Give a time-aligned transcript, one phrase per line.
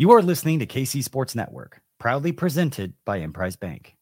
[0.00, 3.96] You are listening to KC Sports Network, proudly presented by Emprise Bank.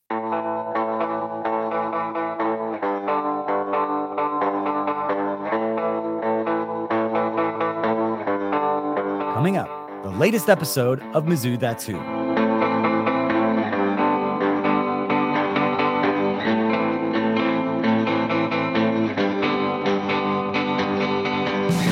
[9.35, 9.69] Coming up,
[10.05, 12.18] the latest episode of Mizzou That's Who.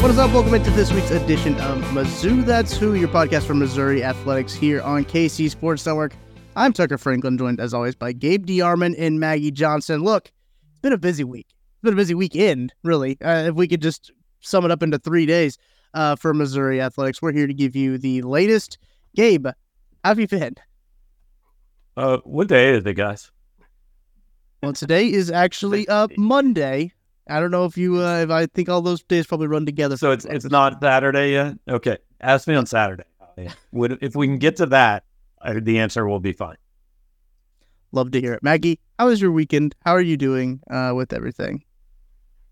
[0.06, 0.32] What is up?
[0.32, 4.80] Welcome into this week's edition of Mizzou That's Who, your podcast from Missouri Athletics here
[4.82, 6.14] on KC Sports Network.
[6.54, 10.04] I'm Tucker Franklin, joined as always by Gabe DeArmond and Maggie Johnson.
[10.04, 10.30] Look,
[10.70, 11.48] it's been a busy week.
[11.48, 13.20] It's been a busy weekend, really.
[13.20, 15.58] Uh, if we could just sum it up into three days
[15.92, 18.78] uh, for Missouri Athletics, we're here to give you the latest.
[19.16, 19.46] Gabe,
[20.04, 20.54] how have you been?
[21.96, 23.32] Uh, what day is it, guys?
[24.62, 26.92] Well, today is actually uh, Monday,
[27.28, 29.96] I don't know if you, uh, if I think all those days probably run together.
[29.96, 31.58] So it's it's not Saturday yet.
[31.68, 33.04] Okay, ask me on Saturday.
[33.72, 35.04] Would if we can get to that,
[35.54, 36.56] the answer will be fine.
[37.92, 38.78] Love to hear it, Maggie.
[38.98, 39.74] How was your weekend?
[39.84, 41.64] How are you doing uh, with everything?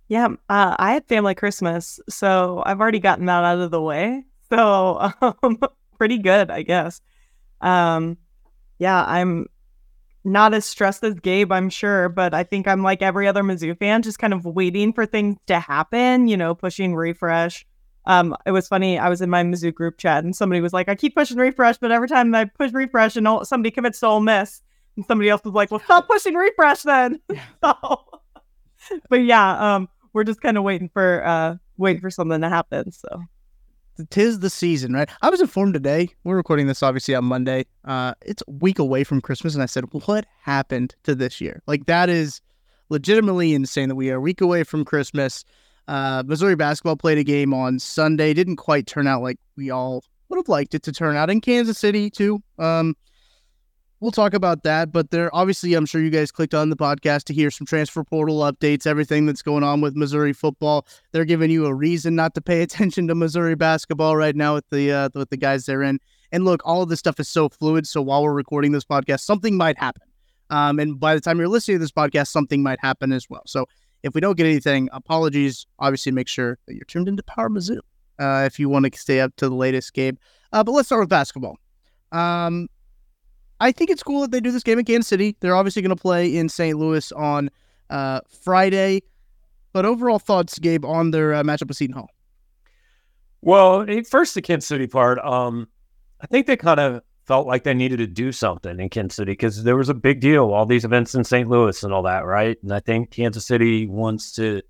[0.08, 4.24] Yeah, uh, I had family Christmas, so I've already gotten that out of the way.
[4.50, 5.10] So
[5.42, 5.58] um,
[5.98, 7.00] pretty good, I guess.
[7.60, 8.18] Um,
[8.78, 9.46] yeah, I'm
[10.24, 13.78] not as stressed as Gabe, I'm sure, but I think I'm like every other Mizzou
[13.78, 17.66] fan, just kind of waiting for things to happen, you know, pushing refresh.
[18.06, 18.98] Um, it was funny.
[18.98, 21.76] I was in my Mizzou group chat and somebody was like, I keep pushing refresh,
[21.78, 24.62] but every time I push refresh and somebody commits to Ole Miss,
[24.96, 27.20] and somebody else was like, well, stop pushing refresh then.
[27.64, 28.04] so,
[29.08, 32.92] but yeah, um, we're just kind of waiting for, uh, waiting for something to happen.
[32.92, 33.22] So
[34.10, 35.08] tis the season, right?
[35.22, 36.10] I was informed today.
[36.24, 37.66] We're recording this obviously on Monday.
[37.84, 41.62] Uh, it's a week away from Christmas, and I said, "What happened to this year?
[41.66, 42.40] Like that is
[42.88, 45.44] legitimately insane that we are a week away from Christmas."
[45.86, 48.32] Uh, Missouri basketball played a game on Sunday.
[48.32, 51.40] Didn't quite turn out like we all would have liked it to turn out in
[51.40, 52.42] Kansas City too.
[52.58, 52.96] Um,
[54.04, 54.92] we'll talk about that.
[54.92, 58.04] But there, obviously, I'm sure you guys clicked on the podcast to hear some transfer
[58.04, 60.86] portal updates, everything that's going on with Missouri football.
[61.12, 64.68] They're giving you a reason not to pay attention to Missouri basketball right now with
[64.70, 65.98] the uh, with the guys they're in.
[66.32, 67.86] And look, all of this stuff is so fluid.
[67.86, 70.02] So while we're recording this podcast, something might happen.
[70.50, 73.42] Um, and by the time you're listening to this podcast, something might happen as well.
[73.46, 73.66] So
[74.02, 75.66] if we don't get anything, apologies.
[75.78, 77.78] Obviously, make sure that you're tuned into Power Mizzou
[78.18, 80.18] uh, if you want to stay up to the latest game.
[80.52, 81.56] Uh, but let's start with basketball.
[82.12, 82.68] Um,
[83.60, 85.36] I think it's cool that they do this game in Kansas City.
[85.40, 86.78] They're obviously going to play in St.
[86.78, 87.50] Louis on
[87.90, 89.02] uh, Friday.
[89.72, 92.10] But overall thoughts, Gabe, on their uh, matchup with Seton Hall?
[93.42, 95.18] Well, first the Kansas City part.
[95.18, 95.68] Um,
[96.20, 99.32] I think they kind of felt like they needed to do something in Kansas City
[99.32, 101.48] because there was a big deal, all these events in St.
[101.48, 102.56] Louis and all that, right?
[102.62, 104.62] And I think Kansas City wants to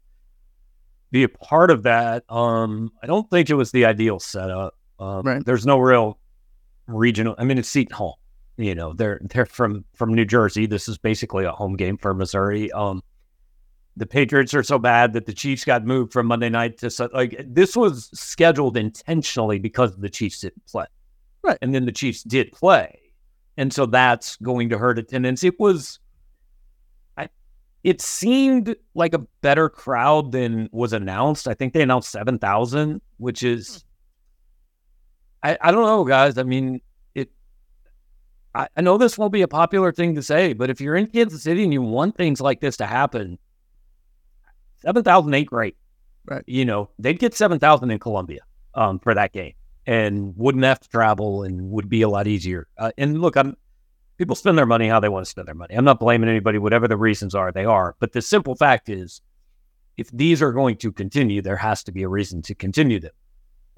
[1.10, 2.24] be a part of that.
[2.28, 4.74] Um, I don't think it was the ideal setup.
[4.98, 5.44] Um, right.
[5.44, 6.18] There's no real
[6.86, 7.34] regional.
[7.38, 8.18] I mean, it's Seton Hall
[8.56, 10.66] you know they're they're from from New Jersey.
[10.66, 12.70] This is basically a home game for Missouri.
[12.72, 13.02] Um,
[13.96, 17.44] the Patriots are so bad that the Chiefs got moved from Monday night to like
[17.46, 20.86] this was scheduled intentionally because the Chiefs didn't play,
[21.42, 21.58] right?
[21.62, 22.98] And then the Chiefs did play,
[23.56, 25.44] and so that's going to hurt attendance.
[25.44, 26.00] It was,
[27.16, 27.28] I,
[27.84, 31.46] it seemed like a better crowd than was announced.
[31.46, 33.84] I think they announced seven thousand, which is,
[35.42, 36.36] I I don't know, guys.
[36.36, 36.80] I mean,
[38.54, 41.08] I, I know this won't be a popular thing to say, but if you're in
[41.08, 43.38] Kansas City and you want things like this to happen,
[44.78, 45.76] 7,000 ain't great.
[46.26, 46.44] Right.
[46.46, 48.40] You know, they'd get 7,000 in Columbia
[48.74, 49.52] um, for that game
[49.86, 52.66] and wouldn't have to travel and would be a lot easier.
[52.78, 53.56] Uh, and look, I'm,
[54.16, 55.74] people spend their money how they want to spend their money.
[55.74, 57.94] I'm not blaming anybody, whatever the reasons are, they are.
[57.98, 59.20] But the simple fact is,
[59.96, 63.12] if these are going to continue, there has to be a reason to continue them.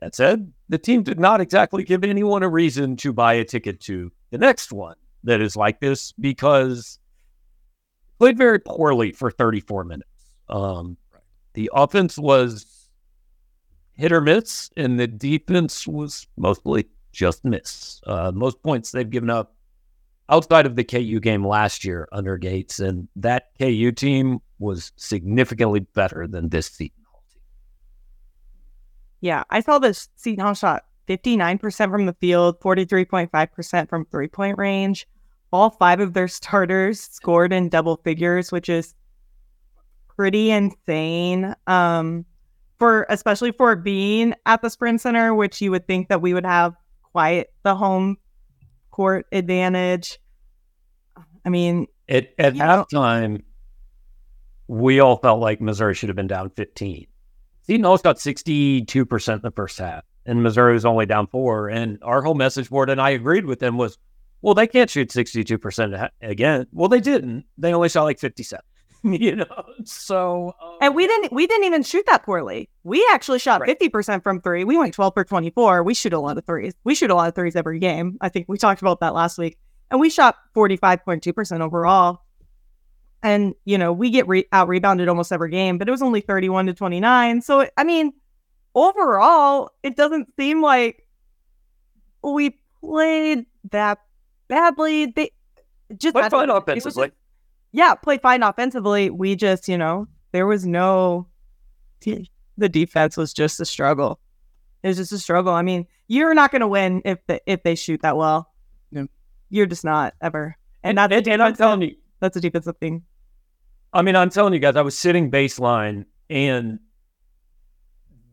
[0.00, 3.80] That said, the team did not exactly give anyone a reason to buy a ticket
[3.82, 6.98] to the next one that is like this because
[8.18, 10.08] played very poorly for 34 minutes.
[10.48, 10.96] Um,
[11.54, 12.88] the offense was
[13.94, 18.00] hit or miss, and the defense was mostly just miss.
[18.06, 19.54] Uh, most points they've given up
[20.28, 25.80] outside of the KU game last year under Gates, and that KU team was significantly
[25.80, 26.90] better than this team.
[29.20, 34.58] Yeah, I saw this Seton Hall shot 59% from the field, 43.5% from three point
[34.58, 35.06] range.
[35.52, 38.94] All five of their starters scored in double figures, which is
[40.08, 41.54] pretty insane.
[41.66, 42.24] Um,
[42.78, 46.44] for especially for being at the Sprint Center, which you would think that we would
[46.44, 48.18] have quite the home
[48.90, 50.18] court advantage.
[51.44, 53.42] I mean, at, at halftime,
[54.68, 57.06] we all felt like Missouri should have been down 15.
[57.62, 61.68] Seton Hall's got 62% in the first half and Missouri was only down four.
[61.68, 63.98] And our whole message board, and I agreed with them, was,
[64.42, 66.66] well, they can't shoot 62% again.
[66.72, 67.44] Well, they didn't.
[67.56, 68.62] They only shot like 57.
[69.02, 72.68] you know, so um, and we didn't we didn't even shoot that poorly.
[72.82, 74.64] We actually shot fifty percent from three.
[74.64, 75.82] We went twelve for twenty four.
[75.82, 76.74] We shoot a lot of threes.
[76.82, 78.16] We shoot a lot of threes every game.
[78.20, 79.58] I think we talked about that last week,
[79.90, 82.22] and we shot forty five point two percent overall.
[83.22, 86.20] And you know we get re- out rebounded almost every game, but it was only
[86.20, 87.42] thirty one to twenty nine.
[87.42, 88.12] So I mean,
[88.76, 91.04] overall, it doesn't seem like
[92.22, 93.98] we played that
[94.46, 95.06] badly.
[95.06, 95.32] They
[95.96, 97.10] just but fine offensively
[97.76, 99.10] yeah, played fine offensively.
[99.10, 101.26] We just, you know, there was no
[102.00, 104.18] the defense was just a struggle.
[104.82, 105.52] It was just a struggle.
[105.52, 108.50] I mean, you're not going to win if the, if they shoot that well.
[108.92, 109.04] Yeah.
[109.50, 110.56] You're just not ever.
[110.84, 113.02] And that's and, and I'm telling you, that's a defensive thing.
[113.92, 116.78] I mean, I'm telling you guys, I was sitting baseline and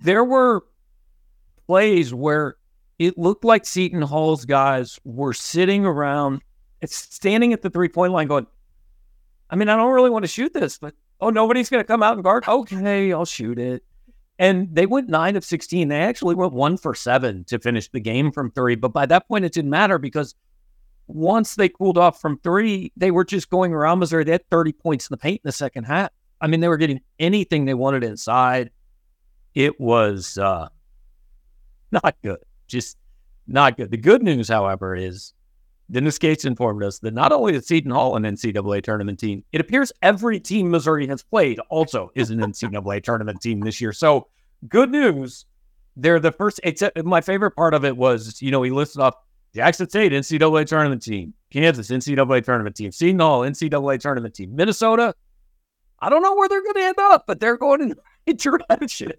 [0.03, 0.63] there were
[1.65, 2.57] plays where
[2.99, 6.41] it looked like Seton Hall's guys were sitting around,
[6.85, 8.45] standing at the three point line going,
[9.49, 12.03] I mean, I don't really want to shoot this, but oh, nobody's going to come
[12.03, 12.43] out and guard.
[12.47, 13.83] Okay, I'll shoot it.
[14.39, 15.87] And they went nine of 16.
[15.87, 18.75] They actually went one for seven to finish the game from three.
[18.75, 20.35] But by that point, it didn't matter because
[21.07, 24.23] once they cooled off from three, they were just going around Missouri.
[24.23, 26.09] They had 30 points in the paint in the second half.
[26.41, 28.71] I mean, they were getting anything they wanted inside.
[29.55, 30.69] It was uh,
[31.91, 32.39] not good.
[32.67, 32.97] Just
[33.47, 33.91] not good.
[33.91, 35.33] The good news, however, is
[35.91, 39.61] Dennis Gates informed us that not only is Seton Hall an NCAA tournament team, it
[39.61, 43.93] appears every team Missouri has played also is an NCAA tournament team this year.
[43.93, 44.27] So
[44.67, 45.45] good news.
[45.95, 46.59] They're the first.
[46.63, 49.15] Except my favorite part of it was, you know, he listed off
[49.53, 55.13] Jackson State NCAA tournament team, Kansas NCAA tournament team, Seton Hall NCAA tournament team, Minnesota.
[55.99, 57.95] I don't know where they're going to end up, but they're going in
[58.37, 59.13] direction.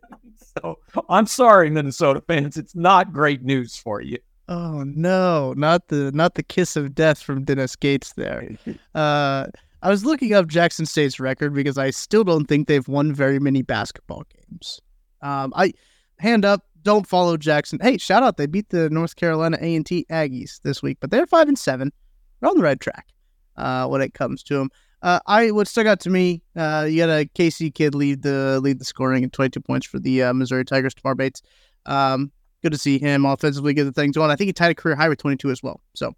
[0.57, 0.79] So
[1.09, 2.57] I'm sorry, Minnesota fans.
[2.57, 4.19] It's not great news for you.
[4.49, 8.49] Oh no, not the not the kiss of death from Dennis Gates there.
[8.95, 9.49] Uh,
[9.83, 13.41] I was looking up Jackson State's record because I still don't think they've won very
[13.41, 14.81] many basketball games.
[15.21, 15.73] Um, I
[16.21, 17.81] hand up, don't follow Jackson.
[17.83, 21.11] Hey, shout out, they beat the North Carolina A and T Aggies this week, but
[21.11, 21.93] they're five and seven.
[22.41, 23.09] They're on the right track
[23.57, 24.71] uh, when it comes to them.
[25.05, 28.59] Uh, I what stuck out to me, uh, you got a KC kid lead the
[28.63, 30.95] lead the scoring at 22 points for the uh, Missouri Tigers.
[30.95, 31.43] Tamar Bates.
[31.85, 34.31] Um, good to see him offensively get the things going.
[34.31, 35.83] I think he tied a career high with 22 as well.
[35.95, 36.15] So,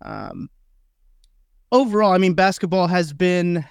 [0.00, 0.48] um,
[1.70, 3.66] overall, I mean, basketball has been.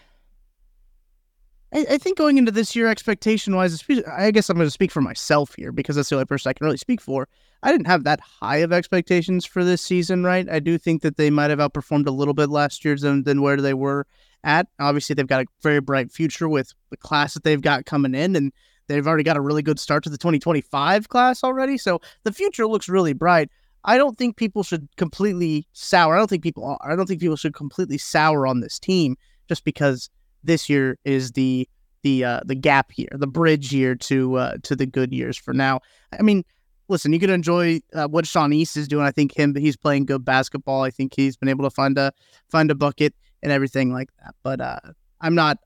[1.73, 4.91] I, I think going into this year, expectation wise, I guess I'm going to speak
[4.91, 7.27] for myself here because that's the only person I can really speak for.
[7.63, 10.47] I didn't have that high of expectations for this season, right?
[10.47, 13.41] I do think that they might have outperformed a little bit last year than, than
[13.41, 14.05] where they were
[14.43, 14.67] at.
[14.79, 18.35] Obviously, they've got a very bright future with the class that they've got coming in,
[18.35, 18.51] and
[18.89, 21.77] They've already got a really good start to the 2025 class already.
[21.77, 23.49] So the future looks really bright.
[23.85, 26.15] I don't think people should completely sour.
[26.15, 29.15] I don't think people Are, I don't think people should completely sour on this team
[29.47, 30.09] just because
[30.43, 31.69] this year is the
[32.01, 35.53] the uh, the gap year, the bridge year to uh, to the good years for
[35.53, 35.79] now.
[36.17, 36.43] I mean,
[36.89, 39.05] listen, you can enjoy uh, what Sean East is doing.
[39.05, 40.81] I think him he's playing good basketball.
[40.81, 42.11] I think he's been able to find a
[42.49, 43.13] find a bucket
[43.43, 44.35] and everything like that.
[44.43, 44.79] But uh,
[45.21, 45.57] I'm not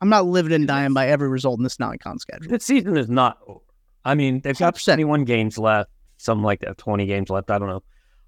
[0.00, 2.50] I'm not living and dying by every result in this non-con schedule.
[2.50, 3.60] The season is not over.
[4.04, 7.50] I mean, they've got 21 games left, something like that, 20 games left.
[7.50, 7.82] I don't know.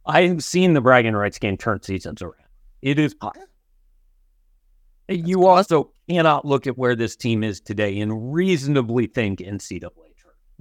[0.05, 2.35] I've seen the bragging rights game turn seasons around.
[2.83, 3.47] It is possible.
[5.09, 9.90] You also cannot look at where this team is today and reasonably think NCAA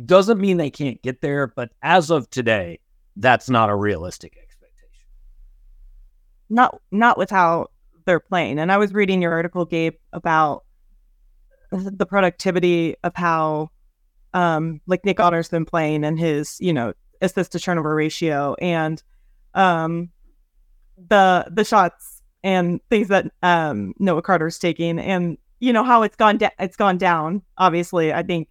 [0.06, 2.80] Doesn't mean they can't get there, but as of today,
[3.16, 5.08] that's not a realistic expectation.
[6.50, 7.68] Not not with how
[8.06, 8.60] they're playing.
[8.60, 10.64] And I was reading your article, Gabe, about
[11.72, 13.70] the productivity of how
[14.34, 19.02] um like Nick Honor's been playing and his, you know, assist to turnover ratio and
[19.54, 20.10] um
[21.10, 26.16] the the shots and things that um Noah Carter's taking and you know how it's
[26.16, 28.48] gone da- it's gone down obviously I think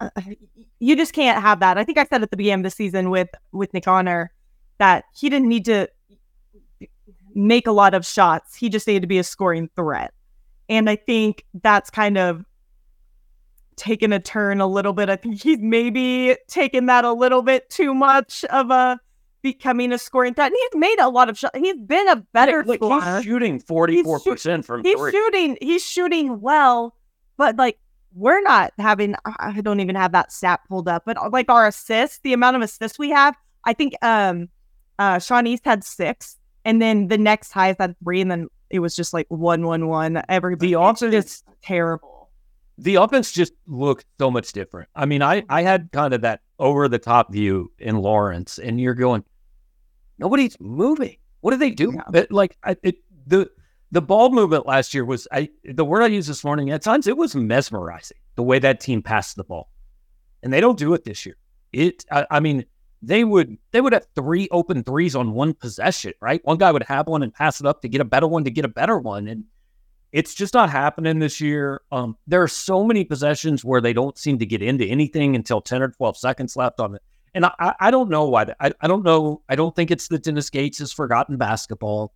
[0.00, 0.10] uh,
[0.80, 1.78] you just can't have that.
[1.78, 4.32] I think I said at the beginning of the season with with Nick Honor
[4.78, 5.88] that he didn't need to
[7.34, 8.54] make a lot of shots.
[8.54, 10.12] He just needed to be a scoring threat.
[10.68, 12.44] And I think that's kind of
[13.76, 15.10] taken a turn a little bit.
[15.10, 18.98] I think he's maybe taken that a little bit too much of a
[19.42, 20.52] becoming a scoring threat.
[20.52, 21.58] And he's made a lot of shots.
[21.58, 25.10] He's been a better like, He's shooting 44% from he's three.
[25.10, 26.96] shooting he's shooting well,
[27.36, 27.78] but like
[28.14, 32.20] we're not having I don't even have that stat pulled up, but like our assists,
[32.20, 34.48] the amount of assists we have, I think um
[34.98, 38.78] uh Sean East had six, and then the next highest had three, and then it
[38.80, 40.22] was just like one one one.
[40.28, 42.30] Every the offense is terrible.
[42.78, 44.88] The offense just looked so much different.
[44.94, 48.80] I mean, I I had kind of that over the top view in Lawrence, and
[48.80, 49.24] you're going,
[50.18, 51.16] nobody's moving.
[51.40, 51.92] What do they do?
[51.94, 52.20] Yeah.
[52.20, 53.50] It- like I, it, the
[53.92, 56.70] the ball movement last year was I the word I used this morning.
[56.70, 59.70] At times, it was mesmerizing the way that team passed the ball,
[60.42, 61.36] and they don't do it this year.
[61.72, 62.64] It, I, I mean,
[63.06, 66.44] they would they would have three open threes on one possession, right?
[66.44, 68.50] One guy would have one and pass it up to get a better one to
[68.50, 69.44] get a better one, and
[70.12, 71.82] it's just not happening this year.
[71.92, 75.60] Um, there are so many possessions where they don't seem to get into anything until
[75.60, 77.02] ten or twelve seconds left on it,
[77.34, 78.46] and I, I, don't know why.
[78.60, 79.42] I, I don't know.
[79.48, 82.14] I don't think it's that Dennis Gates has forgotten basketball.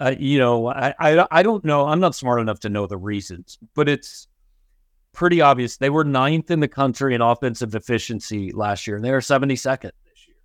[0.00, 1.86] Uh, you know, I, I I don't know.
[1.86, 4.28] I'm not smart enough to know the reasons, but it's
[5.12, 5.76] pretty obvious.
[5.76, 9.90] They were ninth in the country in offensive efficiency last year, and they are 72nd
[9.90, 9.99] this year,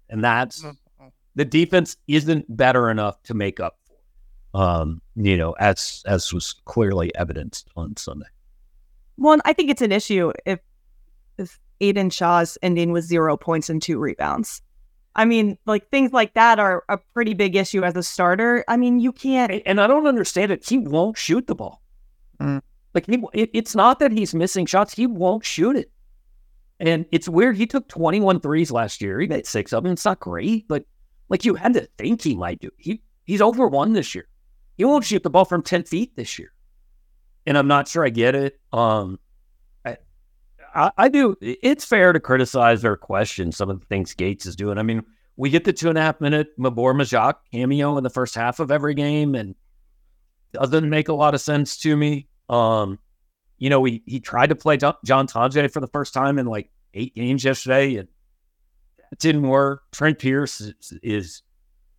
[0.10, 0.66] and that's
[1.36, 4.60] the defense isn't better enough to make up for.
[4.60, 8.28] Um, you know, as as was clearly evidenced on Sunday.
[9.18, 10.60] Well, I think it's an issue if
[11.38, 14.62] if Aiden Shaw's ending with zero points and two rebounds.
[15.18, 18.66] I mean, like things like that are a pretty big issue as a starter.
[18.68, 19.52] I mean, you can't.
[19.52, 20.68] And, and I don't understand it.
[20.68, 21.82] He won't shoot the ball.
[22.40, 22.62] Mm.
[22.94, 24.94] Like he, it, it's not that he's missing shots.
[24.94, 25.92] He won't shoot it.
[26.80, 27.56] And it's weird.
[27.56, 29.20] He took 21 threes last year.
[29.20, 29.94] He made six of them.
[29.94, 30.84] It's not great, but
[31.30, 32.70] like you had to think he might do.
[32.78, 34.28] He he's over one this year.
[34.78, 36.52] He won't shoot the ball from 10 feet this year.
[37.46, 38.60] And I'm not sure I get it.
[38.74, 39.20] Um,
[40.76, 41.38] I, I, do.
[41.40, 44.78] It's fair to criticize or question some of the things Gates is doing.
[44.78, 45.04] I mean,
[45.38, 48.60] we get the two and a half minute Mabor Majak cameo in the first half
[48.60, 49.56] of every game, and
[50.52, 52.28] doesn't make a lot of sense to me.
[52.50, 53.00] Um,
[53.58, 54.96] you know, he he tried to play John
[55.28, 58.08] Tonje for the first time in like eight games yesterday, and
[59.12, 59.84] it didn't work.
[59.92, 61.42] Trent Pierce is, is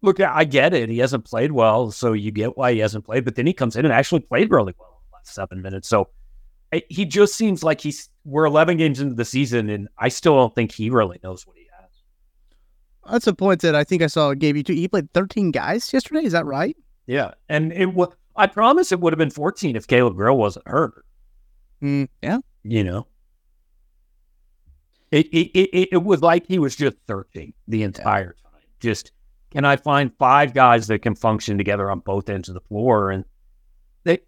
[0.03, 0.89] look, I get it.
[0.89, 3.25] He hasn't played well, so you get why he hasn't played.
[3.25, 5.89] But then he comes in and actually played really well in the last seven minutes.
[5.89, 6.09] So
[6.73, 10.35] I- he just seems like he's we're 11 games into the season, and I still
[10.37, 11.91] don't think he really knows what he has.
[13.11, 14.73] That's a point that I think I saw Gabe you two.
[14.75, 16.25] He played 13 guys yesterday.
[16.25, 16.77] Is that right?
[17.07, 18.09] Yeah, and it was.
[18.35, 21.06] I promise it would have been 14 if Caleb Grill wasn't hurt.
[21.83, 22.39] Mm, yeah.
[22.63, 23.07] You know,
[25.11, 28.61] it it, it it was like he was just searching the entire time.
[28.81, 29.13] Just
[29.51, 33.11] can I find five guys that can function together on both ends of the floor?
[33.11, 33.25] And
[34.05, 34.21] they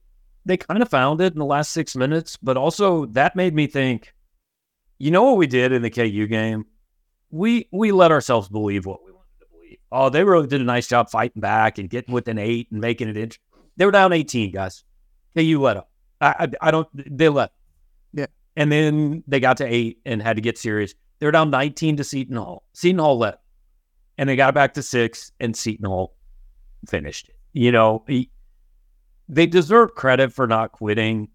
[0.44, 3.66] they kind of found it in the last six minutes, but also that made me
[3.66, 4.14] think.
[5.00, 6.66] You know what we did in the KU game?
[7.30, 9.78] We we let ourselves believe what we wanted to believe.
[9.92, 13.08] Oh, they really did a nice job fighting back and getting within eight and making
[13.08, 13.40] it inch.
[13.76, 14.82] They were down 18, guys.
[15.36, 15.88] KU let up.
[16.20, 16.88] I, I, I don't.
[16.94, 17.54] They left.
[18.12, 18.26] Yeah.
[18.56, 20.94] And then they got to eight and had to get serious.
[21.18, 22.64] They were down 19 to Seton Hall.
[22.72, 23.38] Seton Hall left,
[24.16, 26.14] and they got back to six, and Seton Hall
[26.86, 27.36] finished it.
[27.52, 28.30] You know, he,
[29.28, 31.28] they deserve credit for not quitting,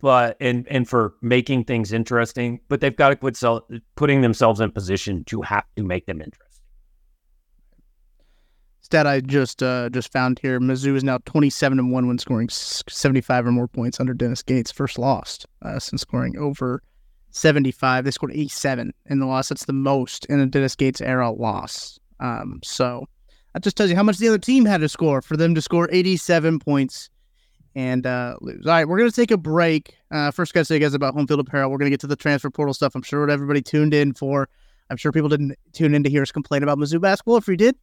[0.00, 2.60] but and and for making things interesting.
[2.68, 3.66] But they've got to quit sell,
[3.96, 6.47] putting themselves in position to have to make them interesting.
[8.88, 12.48] Stat I just uh, just found here: Mizzou is now 27 and one when scoring
[12.48, 14.72] 75 or more points under Dennis Gates.
[14.72, 16.82] First lost uh, since scoring over
[17.28, 18.06] 75.
[18.06, 19.50] They scored 87 in the loss.
[19.50, 21.98] That's the most in a Dennis Gates era loss.
[22.18, 23.04] Um, so
[23.52, 25.60] that just tells you how much the other team had to score for them to
[25.60, 27.10] score 87 points
[27.74, 28.64] and uh, lose.
[28.64, 29.98] All right, we're gonna take a break.
[30.10, 31.70] Uh, first, gotta say, guys, about home field apparel.
[31.70, 32.94] We're gonna get to the transfer portal stuff.
[32.94, 34.48] I'm sure what everybody tuned in for.
[34.88, 37.36] I'm sure people didn't tune in to hear us complain about Mizzou basketball.
[37.36, 37.76] If we did,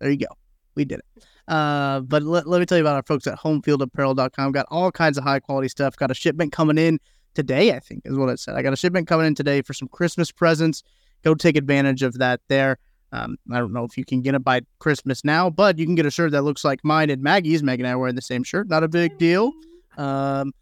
[0.00, 0.26] there you go.
[0.74, 1.24] We did it.
[1.48, 4.52] Uh, but let, let me tell you about our folks at homefieldapparel.com.
[4.52, 5.96] Got all kinds of high quality stuff.
[5.96, 7.00] Got a shipment coming in
[7.34, 8.54] today, I think is what it said.
[8.54, 10.82] I got a shipment coming in today for some Christmas presents.
[11.24, 12.78] Go take advantage of that there.
[13.12, 15.94] Um, I don't know if you can get it by Christmas now, but you can
[15.94, 17.62] get a shirt that looks like mine and Maggie's.
[17.62, 18.68] Maggie and I are wearing the same shirt.
[18.68, 19.52] Not a big deal.
[19.96, 20.52] Um,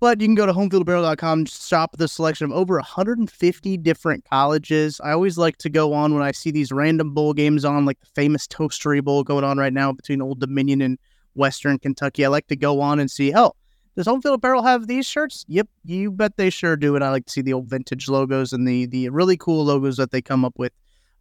[0.00, 5.00] but you can go to homefieldapparel.com, shop the selection of over 150 different colleges.
[5.02, 8.00] I always like to go on when I see these random bowl games on, like
[8.00, 10.98] the famous Toastery Bowl going on right now between Old Dominion and
[11.34, 12.24] Western Kentucky.
[12.24, 13.52] I like to go on and see, oh,
[13.96, 15.44] does Homefield Apparel have these shirts?
[15.48, 16.94] Yep, you bet they sure do.
[16.94, 19.96] And I like to see the old vintage logos and the the really cool logos
[19.96, 20.72] that they come up with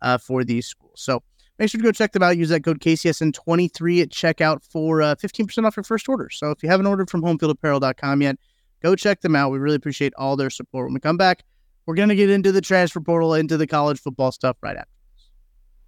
[0.02, 0.92] uh, for these schools.
[0.98, 1.24] So
[1.58, 2.36] make sure to go check them out.
[2.36, 6.30] Use that code KCSN23 at checkout for uh, 15% off your first order.
[6.30, 8.38] So if you haven't ordered from homefieldapparel.com yet,
[8.86, 9.52] go check them out.
[9.52, 10.86] We really appreciate all their support.
[10.86, 11.44] When we come back,
[11.86, 14.90] we're going to get into the transfer portal, into the college football stuff right after.
[15.16, 15.30] this.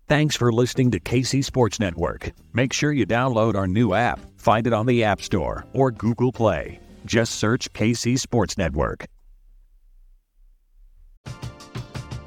[0.08, 2.32] Thanks for listening to KC Sports Network.
[2.54, 4.20] Make sure you download our new app.
[4.38, 6.80] Find it on the App Store or Google Play.
[7.06, 9.06] Just search KC Sports Network.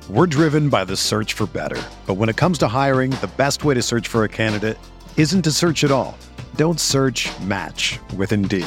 [0.08, 1.80] We're driven by the search for better.
[2.06, 4.78] But when it comes to hiring, the best way to search for a candidate
[5.16, 6.16] isn't to search at all.
[6.56, 8.66] Don't search match with Indeed.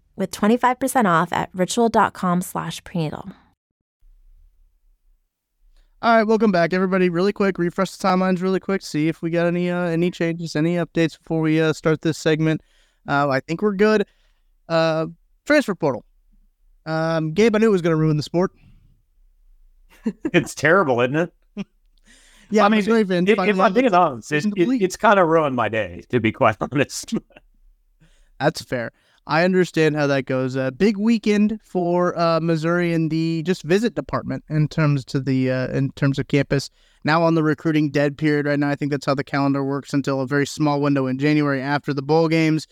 [0.15, 3.29] with 25% off at ritual.com slash prenatal.
[6.03, 7.09] All right, welcome back, everybody.
[7.09, 8.81] Really quick, refresh the timelines really quick.
[8.81, 12.17] See if we got any uh, any changes, any updates before we uh, start this
[12.17, 12.61] segment.
[13.07, 14.07] Uh, I think we're good.
[14.67, 15.07] Uh,
[15.45, 16.03] transfer portal.
[16.87, 18.51] Um, Gabe, I knew it was going to ruin the sport.
[20.33, 21.33] it's terrible, isn't it?
[22.53, 24.97] Yeah, I mean, Missouri fans if, if I'm being honest, it's, season to it, it's
[24.97, 27.13] kind of ruined my day, to be quite honest.
[28.41, 28.91] That's fair.
[29.27, 30.55] I understand how that goes.
[30.55, 35.51] A big weekend for uh, Missouri in the just visit department in terms to the
[35.51, 36.69] uh, in terms of campus.
[37.03, 38.69] Now on the recruiting dead period right now.
[38.69, 41.93] I think that's how the calendar works until a very small window in January after
[41.93, 42.67] the bowl games,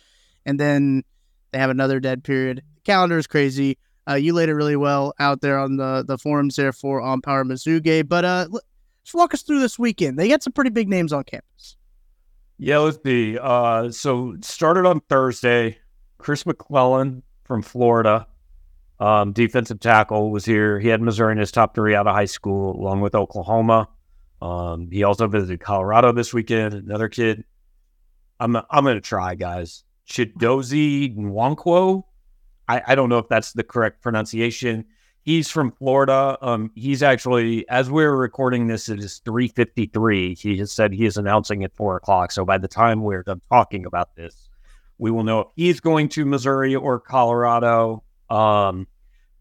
[0.45, 1.03] and then
[1.51, 2.63] they have another dead period.
[2.83, 3.77] Calendar is crazy.
[4.09, 7.21] Uh, you laid it really well out there on the the forums there for on
[7.21, 8.47] Power Mizzou, But uh,
[9.03, 10.17] just walk us through this weekend.
[10.17, 11.77] They got some pretty big names on campus.
[12.57, 13.37] Yeah, let's see.
[13.39, 15.77] Uh, so started on Thursday.
[16.19, 18.27] Chris McClellan from Florida,
[18.99, 20.79] um, defensive tackle, was here.
[20.79, 23.87] He had Missouri in his top three out of high school, along with Oklahoma.
[24.41, 26.73] Um, he also visited Colorado this weekend.
[26.73, 27.43] Another kid.
[28.39, 29.83] I'm I'm gonna try, guys.
[30.07, 32.03] Chidozie Nwankwo.
[32.67, 34.85] I, I don't know if that's the correct pronunciation.
[35.23, 36.37] He's from Florida.
[36.41, 40.37] Um, he's actually, as we're recording this, it is 3:53.
[40.37, 42.31] He has said he is announcing at four o'clock.
[42.31, 44.48] So by the time we're done talking about this,
[44.99, 48.03] we will know if he's going to Missouri or Colorado.
[48.29, 48.85] Um,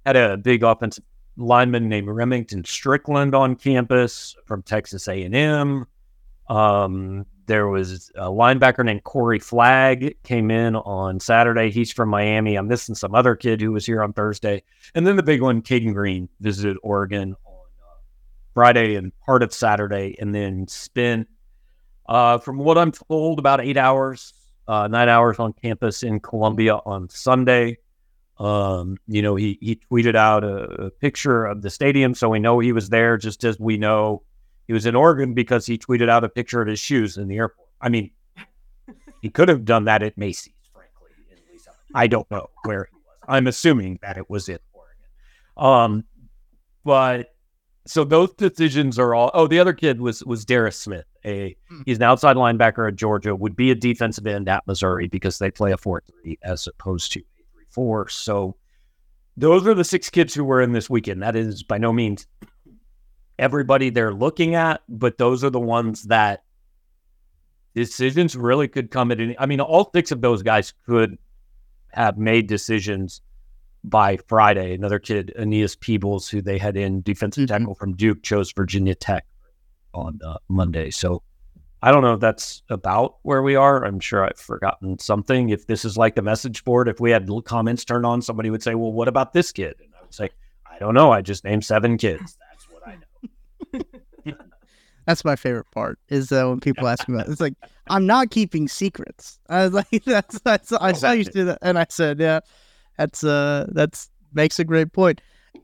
[0.06, 1.04] had a big offensive
[1.36, 5.86] lineman named Remington Strickland on campus from Texas A&M.
[6.48, 11.70] Um, there was a linebacker named Corey Flagg came in on Saturday.
[11.70, 12.56] He's from Miami.
[12.56, 14.62] I'm missing some other kid who was here on Thursday.
[14.94, 17.96] And then the big one, Cayden Green, visited Oregon on uh,
[18.54, 21.28] Friday and part of Saturday, and then spent,
[22.06, 24.34] uh, from what I'm told, about eight hours,
[24.68, 27.78] uh, nine hours on campus in Columbia on Sunday.
[28.38, 32.38] Um, you know, he he tweeted out a, a picture of the stadium, so we
[32.38, 33.16] know he was there.
[33.16, 34.22] Just as we know
[34.68, 37.38] he was in Oregon because he tweeted out a picture of his shoes in the
[37.38, 37.68] airport.
[37.80, 38.10] I mean,
[39.22, 41.10] he could have done that at Macy's, frankly.
[41.94, 43.18] I don't know where he was.
[43.26, 44.94] I'm assuming that it was in Oregon.
[45.56, 46.04] Um,
[46.84, 47.34] but
[47.88, 49.30] so those decisions are all.
[49.32, 51.06] Oh, the other kid was was Darris Smith.
[51.24, 51.82] A hmm.
[51.86, 53.34] he's an outside linebacker at Georgia.
[53.34, 57.12] Would be a defensive end at Missouri because they play a four three as opposed
[57.12, 58.08] to a three four.
[58.08, 58.56] So
[59.36, 61.22] those are the six kids who were in this weekend.
[61.22, 62.26] That is by no means
[63.38, 66.42] everybody they're looking at, but those are the ones that
[67.74, 69.38] decisions really could come at any.
[69.38, 71.16] I mean, all six of those guys could
[71.92, 73.22] have made decisions
[73.84, 74.74] by Friday.
[74.74, 77.48] Another kid, Aeneas Peebles, who they had in defensive Mhm.
[77.48, 79.24] tackle from Duke, chose Virginia Tech
[79.94, 80.90] on uh, Monday.
[80.90, 81.22] So
[81.82, 83.84] I don't know if that's about where we are.
[83.84, 85.50] I'm sure I've forgotten something.
[85.50, 88.50] If this is like the message board, if we had little comments turned on, somebody
[88.50, 90.30] would say, "Well, what about this kid?" And I would say,
[90.66, 91.12] "I don't know.
[91.12, 92.36] I just named seven kids.
[92.50, 94.34] That's what I know."
[95.06, 97.32] That's my favorite part is uh, when people ask me about it.
[97.32, 97.54] It's like,
[97.88, 99.40] I'm not keeping secrets.
[99.48, 101.40] I was like, that's, that's, I saw you Exactly.
[101.40, 101.58] do that.
[101.62, 102.40] And I said, yeah,
[102.98, 105.20] that's, uh, that's makes a great point.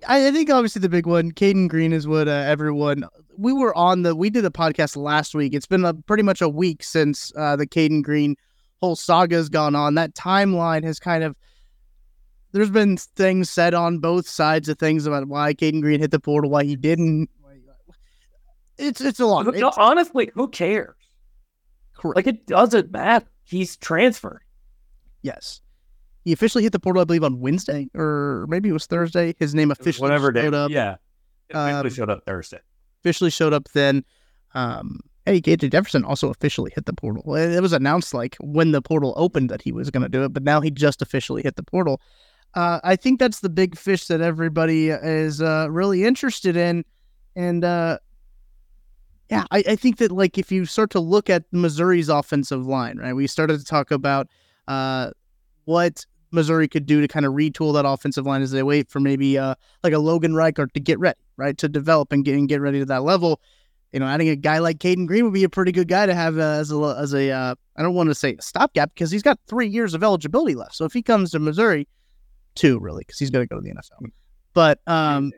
[0.09, 3.05] I, I think obviously the big one, Cayden Green is what uh, everyone,
[3.37, 5.53] we were on the, we did a podcast last week.
[5.53, 8.37] It's been a, pretty much a week since uh, the Cayden Green
[8.81, 9.95] whole saga has gone on.
[9.95, 11.37] That timeline has kind of,
[12.53, 16.21] there's been things said on both sides of things about why Cayden Green hit the
[16.21, 17.29] portal, why he didn't.
[18.77, 19.47] It's it's a lot.
[19.55, 20.97] It's- honestly, who cares?
[21.97, 22.17] Correct.
[22.17, 23.27] Like it doesn't matter.
[23.45, 24.43] He's transferred.
[25.23, 25.61] Yes.
[26.25, 29.35] He officially hit the portal, I believe, on Wednesday or maybe it was Thursday.
[29.39, 30.43] His name officially Whatever day.
[30.43, 30.71] showed up.
[30.71, 30.97] Yeah.
[31.51, 32.61] It officially Um, showed up Thursday.
[33.03, 34.05] Officially showed up then.
[34.55, 37.35] Um, Eddie KJ Jefferson also officially hit the portal.
[37.35, 40.23] It it was announced like when the portal opened that he was going to do
[40.25, 42.01] it, but now he just officially hit the portal.
[42.55, 46.85] Uh, I think that's the big fish that everybody is uh, really interested in,
[47.35, 47.99] and uh,
[49.31, 52.99] yeah, I, I think that like if you start to look at Missouri's offensive line,
[52.99, 53.15] right?
[53.15, 54.29] We started to talk about
[54.69, 55.11] uh,
[55.65, 56.05] what
[56.35, 59.39] Missouri could do to kind of retool that offensive line as they wait for maybe
[59.39, 62.61] uh, like a Logan Reichert to get ready, right, to develop and get and get
[62.61, 63.41] ready to that level.
[63.93, 66.15] You know, adding a guy like Cayden Green would be a pretty good guy to
[66.15, 69.11] have uh, as a as a uh, I don't want to say a stopgap because
[69.11, 70.75] he's got three years of eligibility left.
[70.75, 71.87] So if he comes to Missouri,
[72.55, 74.11] two really because he's going to go to the NFL.
[74.53, 75.33] But um,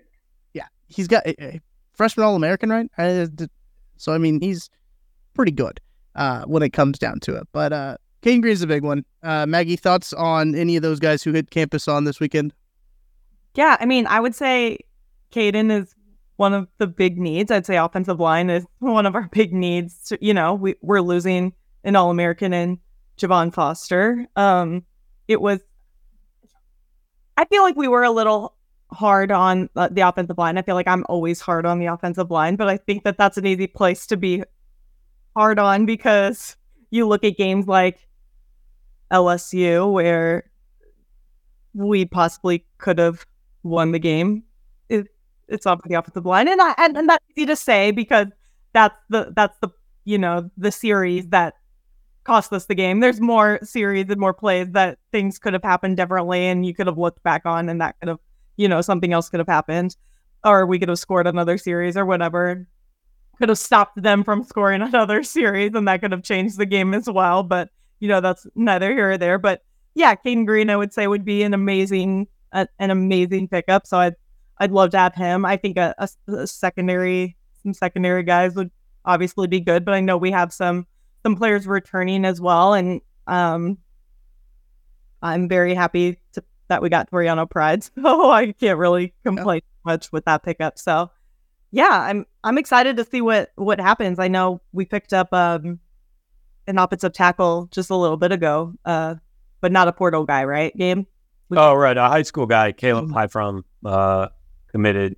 [0.54, 1.60] yeah, he's got a, a
[1.92, 2.90] freshman All American, right?
[3.98, 4.70] So I mean, he's
[5.34, 5.80] pretty good
[6.14, 7.46] uh, when it comes down to it.
[7.52, 9.04] But uh, Cayden Green's a big one.
[9.22, 12.52] Uh, Maggie, thoughts on any of those guys who hit campus on this weekend?
[13.54, 14.80] Yeah, I mean, I would say
[15.30, 15.94] Cayden is
[16.34, 17.52] one of the big needs.
[17.52, 20.12] I'd say offensive line is one of our big needs.
[20.20, 21.52] You know, we, we're losing
[21.84, 22.80] an All American in
[23.16, 24.26] Javon Foster.
[24.34, 24.82] Um,
[25.28, 25.60] it was,
[27.36, 28.56] I feel like we were a little
[28.90, 30.58] hard on uh, the offensive line.
[30.58, 33.38] I feel like I'm always hard on the offensive line, but I think that that's
[33.38, 34.42] an easy place to be
[35.36, 36.56] hard on because
[36.90, 38.05] you look at games like
[39.10, 40.50] LSU where
[41.74, 43.26] we possibly could have
[43.62, 44.42] won the game.
[44.88, 45.06] It,
[45.48, 48.28] it's off the offensive line, and I and, and that's easy to say because
[48.72, 49.68] that's the that's the
[50.04, 51.54] you know the series that
[52.24, 53.00] cost us the game.
[53.00, 56.86] There's more series and more plays that things could have happened differently, and you could
[56.86, 58.18] have looked back on, and that could have
[58.56, 59.96] you know something else could have happened,
[60.44, 62.66] or we could have scored another series or whatever.
[63.38, 66.94] Could have stopped them from scoring another series, and that could have changed the game
[66.94, 67.42] as well.
[67.42, 67.68] But
[68.00, 69.38] you know that's neither here or there.
[69.38, 69.62] But
[69.96, 73.86] yeah, Cayden Green, I would say, would be an amazing, a, an amazing pickup.
[73.86, 74.14] So I'd,
[74.58, 75.46] I'd love to have him.
[75.46, 78.70] I think a, a, a secondary, some secondary guys would
[79.06, 80.86] obviously be good, but I know we have some,
[81.22, 83.78] some players returning as well, and um,
[85.22, 87.82] I'm very happy to, that we got Toriano Pride.
[88.02, 90.78] So I can't really complain much with that pickup.
[90.78, 91.10] So
[91.70, 94.18] yeah, I'm, I'm excited to see what, what happens.
[94.18, 95.80] I know we picked up um,
[96.66, 98.74] an offensive tackle just a little bit ago.
[98.84, 99.16] Uh,
[99.60, 100.76] but not a portal guy, right?
[100.76, 101.06] Game.
[101.50, 101.96] Oh, right.
[101.96, 104.28] A high school guy, Caleb High from uh,
[104.68, 105.16] committed.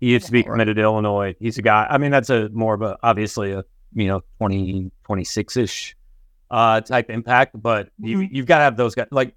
[0.00, 1.34] He used to be committed to Illinois.
[1.38, 1.86] He's a guy.
[1.88, 5.96] I mean, that's a more of a obviously a you know 20, 26 ish
[6.50, 8.28] uh, type impact, but you, Mhm.
[8.32, 9.06] you've got to have those guys.
[9.10, 9.34] Like,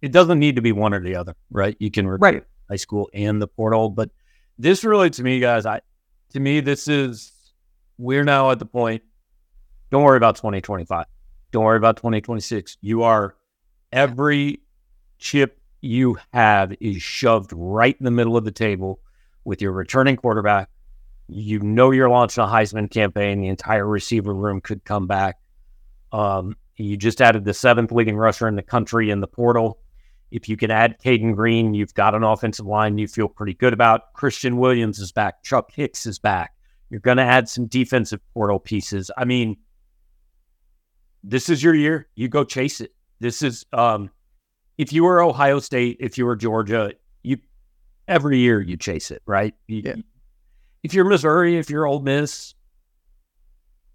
[0.00, 1.76] it doesn't need to be one or the other, right?
[1.78, 2.44] You can recruit Right.
[2.70, 4.10] high school and the portal, but
[4.58, 5.80] this really, to me, guys, I
[6.30, 7.32] to me, this is
[7.98, 9.02] we're now at the point.
[9.92, 11.04] Don't worry about twenty twenty five.
[11.50, 12.78] Don't worry about twenty twenty six.
[12.80, 13.36] You are
[13.92, 14.62] every
[15.18, 19.00] chip you have is shoved right in the middle of the table
[19.44, 20.70] with your returning quarterback.
[21.28, 23.42] You know you're launching a Heisman campaign.
[23.42, 25.36] The entire receiver room could come back.
[26.10, 29.78] Um, you just added the seventh leading rusher in the country in the portal.
[30.30, 33.74] If you can add Cayden Green, you've got an offensive line you feel pretty good
[33.74, 34.14] about.
[34.14, 35.42] Christian Williams is back.
[35.42, 36.54] Chuck Hicks is back.
[36.88, 39.10] You're going to add some defensive portal pieces.
[39.18, 39.58] I mean,
[41.24, 42.08] this is your year.
[42.14, 42.92] You go chase it.
[43.20, 44.10] This is um,
[44.78, 47.38] if you were Ohio State, if you were Georgia, you
[48.08, 49.54] every year you chase it, right?
[49.68, 49.94] You- Yeah.
[50.82, 52.54] If you're Missouri, if you're Ole Miss,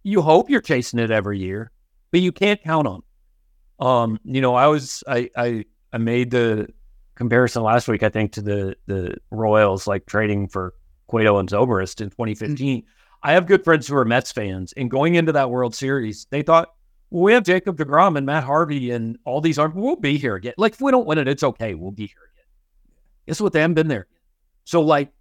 [0.03, 1.71] you hope you're chasing it every year,
[2.11, 2.99] but you can't count on.
[2.99, 3.85] it.
[3.85, 6.67] Um, you know, I was I I I made the
[7.15, 10.73] comparison last week, I think, to the the Royals like trading for
[11.07, 12.81] Cueto and Zobrist in 2015.
[12.81, 12.87] Mm-hmm.
[13.23, 16.41] I have good friends who are Mets fans, and going into that World Series, they
[16.41, 16.73] thought
[17.09, 19.75] we have Jacob Degrom and Matt Harvey and all these arms.
[19.75, 20.53] We'll be here again.
[20.57, 21.73] Like if we don't win it, it's okay.
[21.73, 22.45] We'll be here again.
[23.27, 23.53] Guess what?
[23.53, 24.07] They haven't been there.
[24.65, 25.11] So like,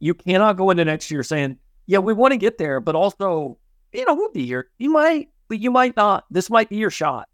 [0.00, 3.58] you cannot go into next year saying, "Yeah, we want to get there," but also,
[3.92, 4.70] you know, we'll be here.
[4.78, 6.24] You might, but you might not.
[6.30, 7.28] This might be your shot.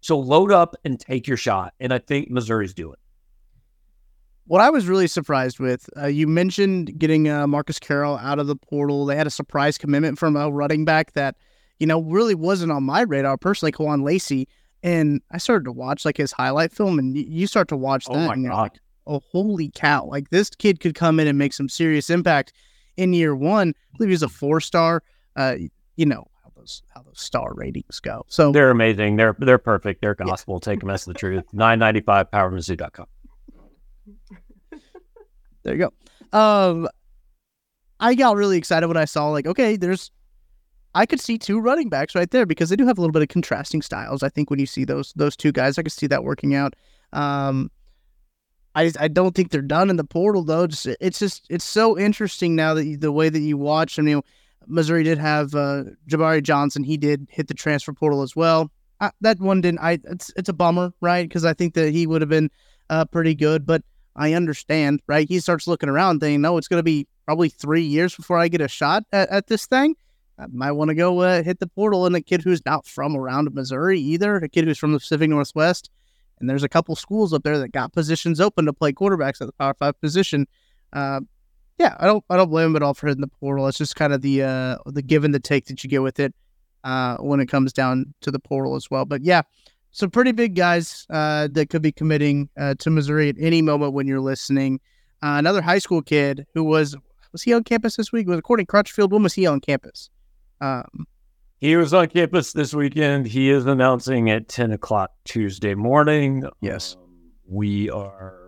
[0.00, 1.74] So load up and take your shot.
[1.80, 2.96] And I think Missouri's doing.
[4.46, 8.46] What I was really surprised with, uh, you mentioned getting uh, Marcus Carroll out of
[8.46, 9.04] the portal.
[9.04, 11.36] They had a surprise commitment from a running back that,
[11.78, 14.48] you know, really wasn't on my radar personally, Kewan Lacy.
[14.82, 18.14] And I started to watch like his highlight film, and you start to watch oh
[18.14, 18.24] that.
[18.24, 18.62] Oh my god!
[18.62, 20.04] Like, oh, holy cow!
[20.04, 22.52] Like this kid could come in and make some serious impact
[22.96, 23.70] in year one.
[23.70, 25.02] I believe he's a four star.
[25.34, 25.56] Uh,
[25.96, 28.24] you know, how those how those star ratings go.
[28.28, 29.16] So they're amazing.
[29.16, 30.02] They're they're perfect.
[30.02, 30.60] They're gospel.
[30.62, 30.72] Yeah.
[30.72, 31.44] Take a mess of the truth.
[31.52, 33.06] Nine ninety five powermizzou.com.
[35.62, 35.90] there you
[36.32, 36.38] go.
[36.38, 36.88] Um,
[37.98, 40.10] I got really excited when I saw like, okay, there's,
[40.96, 43.20] I could see two running backs right there because they do have a little bit
[43.20, 44.22] of contrasting styles.
[44.22, 46.74] I think when you see those those two guys, I could see that working out.
[47.12, 47.70] Um,
[48.74, 50.66] I I don't think they're done in the portal though.
[50.66, 53.98] Just it's just it's so interesting now that you, the way that you watch.
[53.98, 54.22] I mean,
[54.66, 56.82] Missouri did have uh, Jabari Johnson.
[56.82, 58.72] He did hit the transfer portal as well.
[58.98, 59.80] I, that one didn't.
[59.80, 61.28] I it's it's a bummer, right?
[61.28, 62.50] Because I think that he would have been
[62.88, 63.66] uh, pretty good.
[63.66, 63.82] But
[64.16, 65.28] I understand, right?
[65.28, 68.48] He starts looking around, thinking, "No, it's going to be probably three years before I
[68.48, 69.94] get a shot at, at this thing."
[70.38, 72.06] I might want to go uh, hit the portal.
[72.06, 75.30] And a kid who's not from around Missouri either, a kid who's from the Pacific
[75.30, 75.90] Northwest,
[76.38, 79.46] and there's a couple schools up there that got positions open to play quarterbacks at
[79.46, 80.46] the Power Five position.
[80.92, 81.20] Uh,
[81.78, 83.66] yeah, I don't I don't blame him at all for hitting the portal.
[83.68, 86.18] It's just kind of the uh the give and the take that you get with
[86.18, 86.34] it
[86.84, 89.04] uh when it comes down to the portal as well.
[89.04, 89.42] But yeah,
[89.90, 93.92] some pretty big guys uh that could be committing uh, to Missouri at any moment
[93.92, 94.80] when you're listening.
[95.22, 96.96] Another high school kid who was
[97.32, 98.28] was he on campus this week?
[98.28, 99.12] Was Courtney Crutchfield?
[99.12, 100.08] When was he on campus?
[100.60, 101.06] Um,
[101.58, 103.26] he was on campus this weekend.
[103.26, 106.44] He is announcing at ten o'clock Tuesday morning.
[106.60, 108.46] Yes, um, we are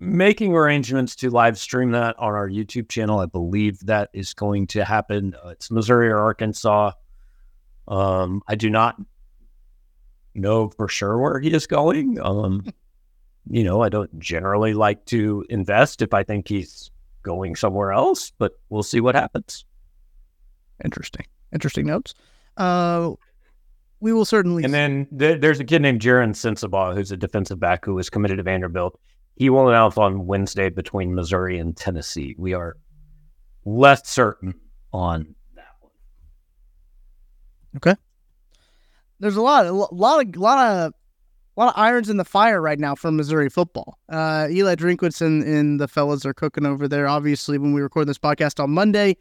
[0.00, 3.18] making arrangements to live stream that on our YouTube channel.
[3.18, 5.34] I believe that is going to happen.
[5.44, 6.92] Uh, it's Missouri or Arkansas.
[7.88, 8.96] Um, I do not
[10.34, 12.20] know for sure where he is going.
[12.20, 12.66] Um,
[13.50, 16.90] you know, I don't generally like to invest if I think he's
[17.22, 19.64] going somewhere else, but we'll see what happens.
[20.84, 21.26] Interesting.
[21.52, 22.14] Interesting notes.
[22.56, 23.12] Uh,
[24.00, 24.64] we will certainly.
[24.64, 28.10] And then th- there's a kid named Jaron Sensabaugh who's a defensive back who was
[28.10, 28.98] committed to Vanderbilt
[29.38, 32.34] he will announce on Wednesday between Missouri and Tennessee.
[32.38, 32.76] We are
[33.64, 34.52] less certain
[34.92, 35.92] on that one.
[37.76, 37.94] Okay.
[39.20, 40.92] There's a lot, a lot of, lot of,
[41.56, 43.98] a lot of irons in the fire right now for Missouri football.
[44.08, 47.06] Uh, Eli Drinkwitz and, and the fellas are cooking over there.
[47.06, 49.16] Obviously, when we record this podcast on Monday,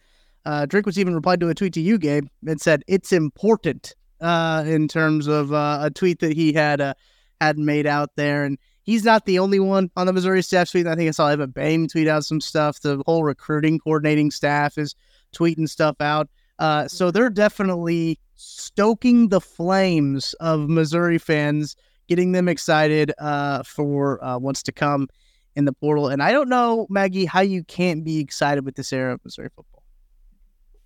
[0.47, 4.63] uh, was even replied to a tweet to you, Gabe, and said it's important uh,
[4.65, 6.93] in terms of uh, a tweet that he had uh,
[7.41, 8.45] had made out there.
[8.45, 10.87] And he's not the only one on the Missouri staff tweet.
[10.87, 12.79] I think I saw Evan Boehm tweet out some stuff.
[12.79, 14.95] The whole recruiting coordinating staff is
[15.35, 16.29] tweeting stuff out.
[16.59, 21.75] Uh, so they're definitely stoking the flames of Missouri fans,
[22.07, 25.09] getting them excited uh, for what's to come
[25.57, 26.07] in the portal.
[26.07, 29.49] And I don't know, Maggie, how you can't be excited with this era of Missouri
[29.53, 29.76] football.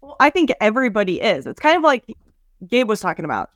[0.01, 1.45] Well, I think everybody is.
[1.45, 2.05] It's kind of like
[2.67, 3.49] Gabe was talking about.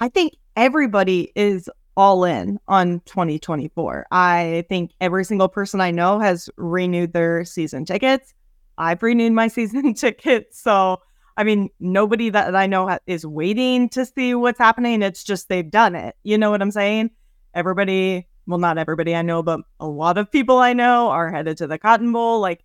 [0.00, 4.06] I think everybody is all in on 2024.
[4.10, 8.34] I think every single person I know has renewed their season tickets.
[8.76, 10.60] I've renewed my season tickets.
[10.60, 11.00] So,
[11.36, 15.02] I mean, nobody that I know ha- is waiting to see what's happening.
[15.02, 16.16] It's just they've done it.
[16.22, 17.10] You know what I'm saying?
[17.54, 21.56] Everybody, well, not everybody I know, but a lot of people I know are headed
[21.58, 22.40] to the Cotton Bowl.
[22.40, 22.64] Like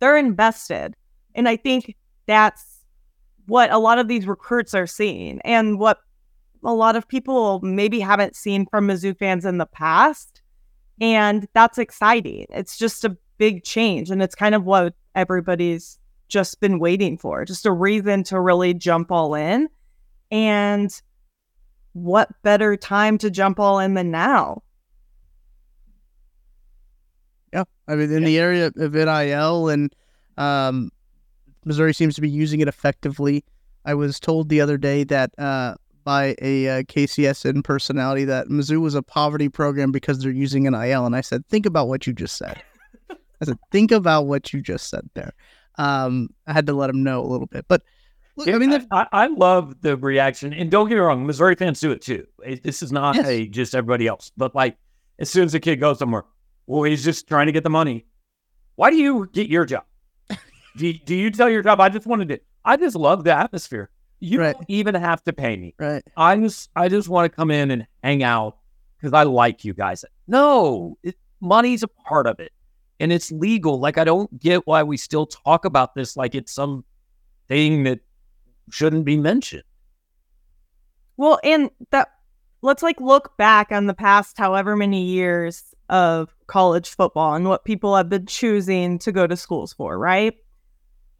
[0.00, 0.96] they're invested.
[1.34, 1.96] And I think
[2.26, 2.84] that's
[3.46, 5.98] what a lot of these recruits are seeing and what
[6.64, 10.42] a lot of people maybe haven't seen from Mizzou fans in the past.
[11.00, 12.46] And that's exciting.
[12.50, 14.10] It's just a big change.
[14.10, 18.74] And it's kind of what everybody's just been waiting for just a reason to really
[18.74, 19.68] jump all in.
[20.30, 20.90] And
[21.92, 24.62] what better time to jump all in than now?
[27.52, 27.64] Yeah.
[27.88, 28.26] I mean, in yeah.
[28.26, 29.94] the area of NIL and
[30.38, 30.90] um,
[31.64, 33.44] Missouri seems to be using it effectively.
[33.84, 38.80] I was told the other day that uh, by a uh, KCSN personality that Mizzou
[38.80, 42.12] was a poverty program because they're using NIL, And I said, think about what you
[42.12, 42.62] just said.
[43.10, 45.32] I said, think about what you just said there.
[45.78, 47.82] Um, I had to let him know a little bit, but
[48.36, 51.54] look, yeah, I mean, I, I, love the reaction, and don't get me wrong, Missouri
[51.54, 52.26] fans do it too.
[52.44, 53.26] It, this is not yes.
[53.26, 54.76] a just everybody else, but like
[55.18, 56.24] as soon as a kid goes somewhere,
[56.66, 58.04] Well, he's just trying to get the money.
[58.76, 59.84] Why do you get your job?
[60.76, 61.80] Do, do you tell your job?
[61.80, 62.40] I just wanted to.
[62.64, 63.90] I just love the atmosphere.
[64.20, 64.54] You Right.
[64.54, 65.74] don't even have to pay me.
[65.78, 66.02] Right.
[66.16, 68.58] I just I just want to come in and hang out
[68.98, 70.04] because I like you guys.
[70.28, 72.52] No, it, money's a part of it,
[73.00, 73.80] and it's legal.
[73.80, 76.84] Like I don't get why we still talk about this like it's some
[77.48, 77.98] thing that
[78.70, 79.64] shouldn't be mentioned.
[81.16, 82.08] Well, and that
[82.62, 87.64] let's like look back on the past however many years of college football and what
[87.64, 90.34] people have been choosing to go to schools for, right?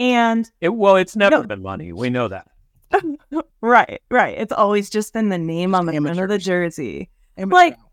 [0.03, 1.43] And It, well, it's never No.
[1.45, 1.93] been money.
[1.93, 2.49] We know that.
[3.63, 4.37] right, right.
[4.37, 7.09] It's always just been the name on the front of the jersey.
[7.39, 7.85] Amateur Like- hour.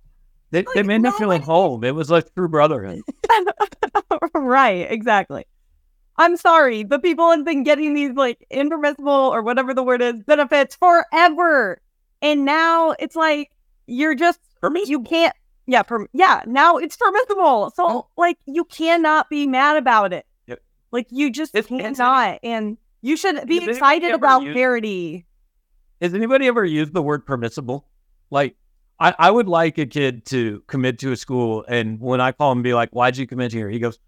[0.51, 1.83] They, they made me feel at home.
[1.83, 3.01] It was like true brotherhood.
[4.33, 5.45] right, exactly.
[6.17, 10.23] I'm sorry, but people have been getting these like impermissible or whatever the word is
[10.23, 11.79] benefits forever.
[12.23, 13.51] And now it's like
[13.85, 14.39] you're just
[14.85, 15.35] you can't
[15.67, 17.71] yeah, per, yeah, now it's permissible.
[17.75, 18.07] So Oh.
[18.17, 20.25] like you cannot be mad about it.
[20.91, 20.93] Yep.
[20.93, 25.25] Like you just It's- it's- cannot and you should be excited about used- parity.
[26.01, 27.85] Has anybody ever used the word permissible?
[28.29, 28.55] Like,
[28.99, 32.51] I, I would like a kid to commit to a school, and when I call
[32.51, 33.99] him and be like, "Why'd you commit here?" He goes,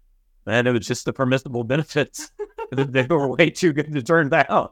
[0.46, 2.30] "Man, it was just the permissible benefits.
[2.72, 4.68] they were way too good to turn down."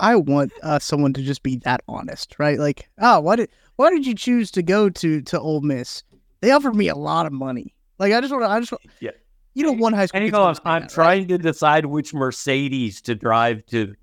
[0.00, 2.58] I want uh, someone to just be that honest, right?
[2.58, 6.02] Like, oh, why did why did you choose to go to to Ole Miss?
[6.40, 7.74] They offered me a lot of money.
[7.98, 9.12] Like, I just want to, I just want, Yeah.
[9.54, 10.18] You don't want high school.
[10.18, 10.90] And he goes, "I'm that, right?
[10.90, 13.94] trying to decide which Mercedes to drive to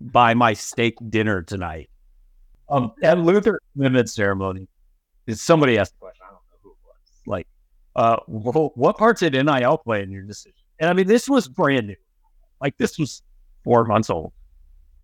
[0.00, 1.90] buy my steak dinner tonight."
[2.68, 4.68] Um, at Luther commitment ceremony,
[5.30, 6.22] somebody asked the question.
[6.26, 7.22] I don't know who it was.
[7.26, 7.46] Like,
[7.96, 10.52] uh, well, what parts did NIL play in your decision?
[10.78, 11.96] And I mean, this was brand new.
[12.60, 13.22] Like, this was
[13.64, 14.32] four months old.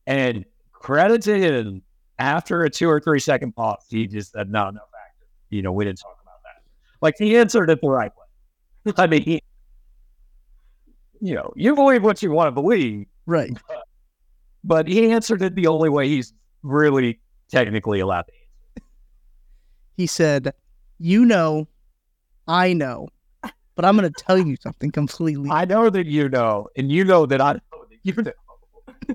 [0.07, 1.83] And credit to him,
[2.19, 5.27] after a two or three second pause, he just said, "No, no factor.
[5.49, 6.62] You know, we didn't talk about that."
[7.01, 8.93] Like, he answered it the right way.
[8.99, 9.43] I mean, he,
[11.24, 13.56] you know, you believe what you want to believe, Right.
[14.62, 18.82] but he answered it the only way he's really technically allowed to.
[19.96, 20.52] He said,
[20.98, 21.66] "You know,
[22.46, 23.08] I know,
[23.74, 27.04] but I'm going to tell you something completely." I know that you know, and you
[27.04, 28.32] know that I know that you know.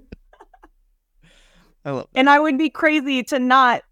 [1.85, 2.07] I love.
[2.15, 3.83] And I would be crazy to not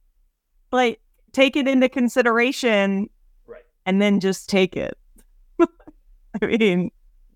[0.71, 0.99] like
[1.33, 3.09] take it into consideration
[3.45, 3.63] Right.
[3.85, 4.97] and then just take it.
[6.41, 6.89] I mean,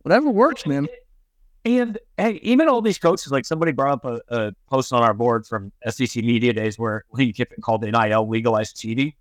[0.03, 0.87] Whatever works, man.
[1.63, 5.13] And hey, even all these coaches, like somebody brought up a, a post on our
[5.13, 9.13] board from SEC Media Days where Lane Kiffin called the NIL legalized cheating.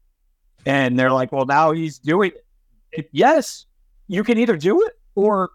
[0.64, 2.44] And they're like, well, now he's doing it.
[2.92, 3.66] If- yes,
[4.08, 5.50] you can either do it or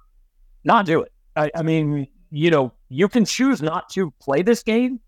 [0.64, 1.12] not do it.
[1.36, 5.00] I, I mean, you know, you can choose not to play this game.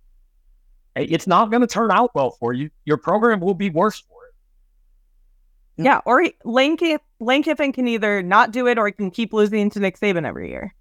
[0.96, 2.72] It's not going to turn out well for you.
[2.86, 5.84] Your program will be worse for it.
[5.84, 6.02] yeah.
[6.06, 9.34] Or he, Lane, Kiff- Lane Kiffin can either not do it or he can keep
[9.34, 10.74] losing to Nick Saban every year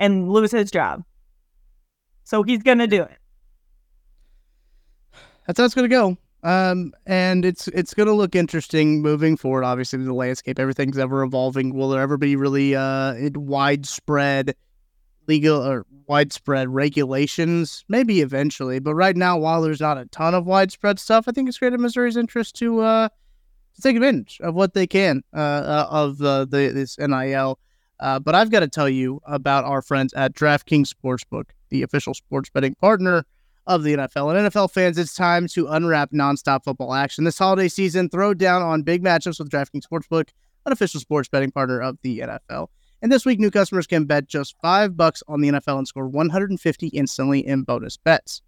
[0.00, 1.04] and lose his job.
[2.24, 3.18] So he's going to do it.
[5.46, 6.16] That's how it's going to go.
[6.42, 9.64] Um, and it's it's going to look interesting moving forward.
[9.64, 11.74] Obviously, the landscape, everything's ever evolving.
[11.74, 14.54] Will there ever be really uh widespread
[15.26, 17.84] legal or widespread regulations?
[17.88, 21.48] Maybe eventually, but right now, while there's not a ton of widespread stuff, I think
[21.48, 23.08] it's great in Missouri's interest to uh
[23.74, 27.58] to take advantage of what they can uh, uh of the, the this NIL.
[28.00, 32.14] Uh, but I've got to tell you about our friends at DraftKings Sportsbook, the official
[32.14, 33.24] sports betting partner
[33.66, 34.36] of the NFL.
[34.36, 37.24] And NFL fans, it's time to unwrap nonstop football action.
[37.24, 40.28] This holiday season, throw down on big matchups with DraftKings Sportsbook,
[40.66, 42.68] an official sports betting partner of the NFL.
[43.00, 46.08] And this week, new customers can bet just five bucks on the NFL and score
[46.08, 48.42] 150 instantly in bonus bets.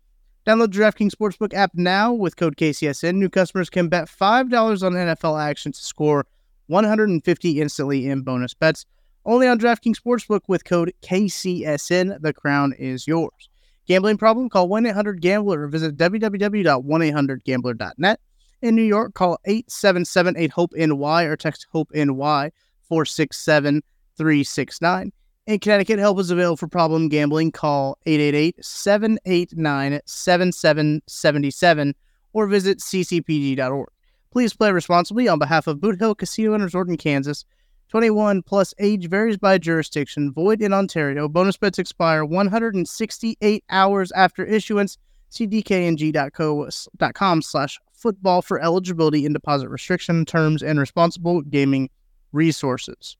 [0.46, 3.16] Download the DraftKings Sportsbook app now with code KCSN.
[3.16, 6.24] New customers can bet $5 on NFL action to score
[6.68, 8.86] 150 instantly in bonus bets.
[9.24, 12.22] Only on DraftKings Sportsbook with code KCSN.
[12.22, 13.50] The crown is yours.
[13.88, 14.48] Gambling problem?
[14.48, 18.20] Call 1 800 Gambler or visit www.1800Gambler.net.
[18.62, 23.82] In New York, call 877 8 HOPE NY or text HOPE NY 467
[24.16, 25.12] 369.
[25.46, 27.52] In Connecticut, help is available for problem gambling.
[27.52, 31.94] Call 888 789 7777
[32.32, 33.88] or visit ccpg.org.
[34.32, 37.44] Please play responsibly on behalf of Boot Hill Casino and Resort in Kansas.
[37.90, 40.32] 21 plus age varies by jurisdiction.
[40.32, 41.28] Void in Ontario.
[41.28, 44.98] Bonus bets expire 168 hours after issuance.
[45.28, 51.88] See dkng.com slash football for eligibility and deposit restriction terms and responsible gaming
[52.32, 53.16] resources.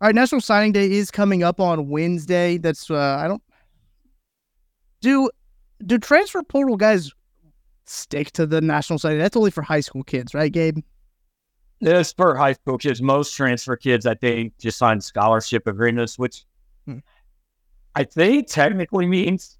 [0.00, 2.56] All right, National Signing Day is coming up on Wednesday.
[2.56, 3.42] That's uh, I don't
[5.02, 5.30] do
[5.84, 7.12] do transfer portal guys
[7.84, 9.18] stick to the national signing.
[9.18, 10.78] That's only for high school kids, right, Gabe?
[11.82, 13.02] This for high school kids.
[13.02, 16.44] Most transfer kids, I think, just sign scholarship agreements, which
[16.86, 16.98] Hmm.
[17.94, 19.58] I think technically means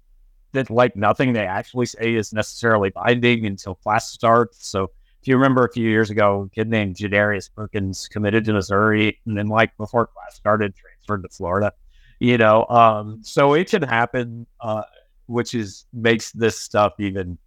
[0.53, 4.67] that like nothing they actually say is necessarily binding until class starts.
[4.67, 4.89] So
[5.21, 9.19] if you remember a few years ago, a kid named Jadarius Perkins committed to Missouri,
[9.25, 11.71] and then like before class started, transferred to Florida.
[12.19, 14.83] You know, um, so it can happen, uh,
[15.27, 17.37] which is makes this stuff even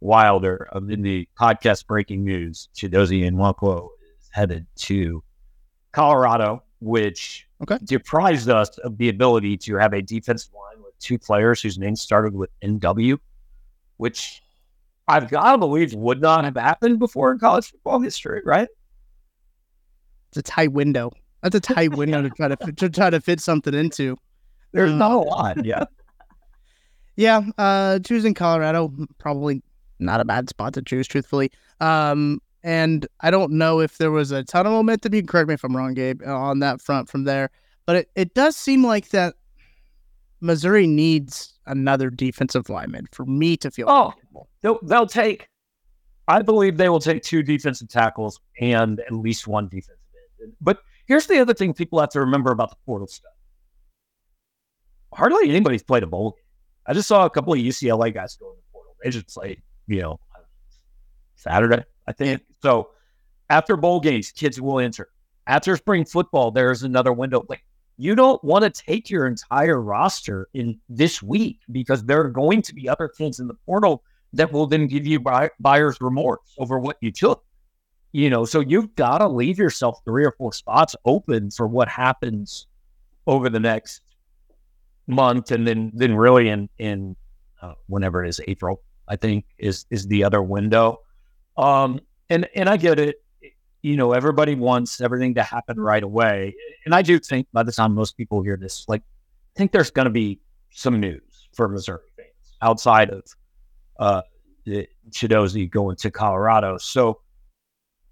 [0.00, 0.68] wilder.
[0.72, 3.88] Um, in the podcast breaking news, Chidozie Nwankwo
[4.20, 5.22] is headed to
[5.92, 7.78] Colorado, which Okay.
[7.84, 12.02] deprived us of the ability to have a defensive line with two players whose names
[12.02, 13.18] started with NW,
[13.96, 14.42] which
[15.06, 18.68] I've got to believe would not have happened before in college football history, right?
[20.30, 21.12] It's a tight window.
[21.42, 24.16] That's a tight window to try to fit- to try to fit something into.
[24.72, 25.64] There's Uh, not a lot.
[25.64, 25.84] Yeah.
[27.16, 29.62] Yeah, uh, choosing Colorado probably
[30.00, 31.52] not a bad spot to choose, truthfully.
[31.80, 35.14] Um, and I don't know if there was a ton of momentum.
[35.14, 37.50] You can correct me if I'm wrong, Gabe, on that front from there.
[37.86, 39.34] But it, it does seem like that
[40.40, 44.10] Missouri needs another defensive lineman for me to feel Oh.
[44.10, 44.48] comfortable.
[44.62, 45.48] They'll, they'll take,
[46.28, 49.96] I believe they will take two defensive tackles and at least one defensive
[50.42, 50.52] end.
[50.60, 53.32] But here's the other thing people have to remember about the portal stuff.
[55.12, 56.44] Hardly anybody's played a bowl game.
[56.86, 58.96] I just saw a couple of UCLA guys go in the portal.
[59.02, 60.20] They just played, you know,
[61.36, 62.42] Saturday, I think.
[62.62, 62.90] So
[63.48, 65.08] after bowl games, kids will enter.
[65.46, 67.44] After spring football, there's another window.
[67.48, 67.64] Like
[67.96, 72.62] you don't want to take your entire roster in this week because there are going
[72.62, 76.54] to be other kids in the portal that will then give you buy, buyer's remorse
[76.58, 77.44] over what you took.
[78.12, 81.88] You know, so you've got to leave yourself three or four spots open for what
[81.88, 82.66] happens
[83.26, 84.02] over the next
[85.06, 87.16] month, and then then really in in
[87.60, 91.00] uh, whenever it is April, I think is is the other window.
[91.56, 93.16] Um, and and I get it.
[93.84, 96.56] You know, everybody wants everything to happen right away,
[96.86, 99.90] and I do think by the time most people hear this, like, I think there's
[99.90, 103.24] going to be some news for Missouri fans outside of
[103.98, 104.22] uh,
[105.10, 106.78] Chidozie going to Colorado.
[106.78, 107.20] So,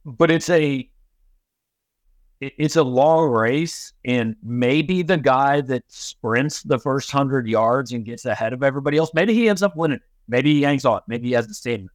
[0.04, 0.90] but it's a
[2.42, 8.04] it's a long race, and maybe the guy that sprints the first hundred yards and
[8.04, 10.00] gets ahead of everybody else, maybe he ends up winning.
[10.28, 11.00] Maybe he hangs on.
[11.08, 11.92] Maybe he has the statement.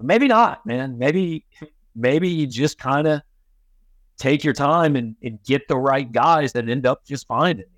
[0.00, 0.98] Maybe not, man.
[0.98, 1.44] Maybe
[1.94, 3.22] maybe you just kind of
[4.18, 7.74] take your time and, and get the right guys that end up just finding end.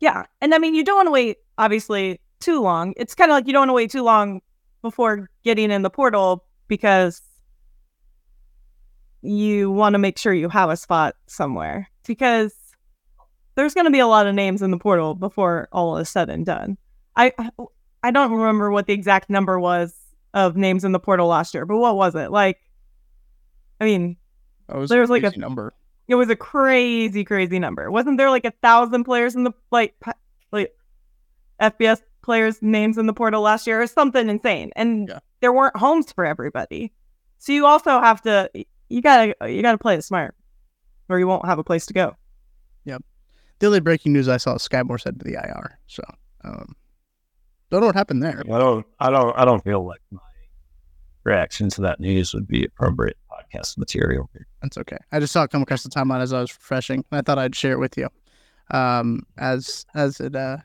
[0.00, 0.24] Yeah.
[0.40, 2.94] And I mean, you don't want to wait, obviously, too long.
[2.96, 4.40] It's kind of like you don't want to wait too long
[4.82, 7.20] before getting in the portal because
[9.22, 12.54] you want to make sure you have a spot somewhere because
[13.54, 16.30] there's going to be a lot of names in the portal before all is said
[16.30, 16.78] and done.
[17.16, 17.32] I
[18.02, 19.94] I don't remember what the exact number was
[20.34, 22.30] of names in the portal last year, but what was it?
[22.30, 22.58] Like
[23.80, 24.16] I mean,
[24.68, 25.72] was There's like a- number.
[26.08, 27.90] it was a crazy, crazy number.
[27.90, 29.94] Wasn't there like a thousand players in the like
[30.52, 30.74] like
[31.60, 34.70] FBS players' names in the portal last year or something insane?
[34.76, 35.18] And Yeah.
[35.40, 36.92] there weren't homes for everybody.
[37.38, 38.50] So you also have to
[38.88, 40.34] you gotta you gotta play it smart,
[41.08, 42.16] or you won't have a place to go.
[42.84, 43.02] Yep.
[43.60, 45.78] The only breaking news I saw is Skyy Moore said to the IR.
[45.86, 46.02] So,
[46.44, 46.74] um,
[47.70, 48.42] don't know what happened there.
[48.46, 50.20] I don't, I don't, I don't feel like my
[51.24, 54.28] reaction to that news would be appropriate podcast material.
[54.62, 54.98] That's okay.
[55.12, 57.04] I just saw it come across the timeline as I was refreshing.
[57.10, 58.08] and I thought I'd share it with you,
[58.70, 60.58] um, as as it uh,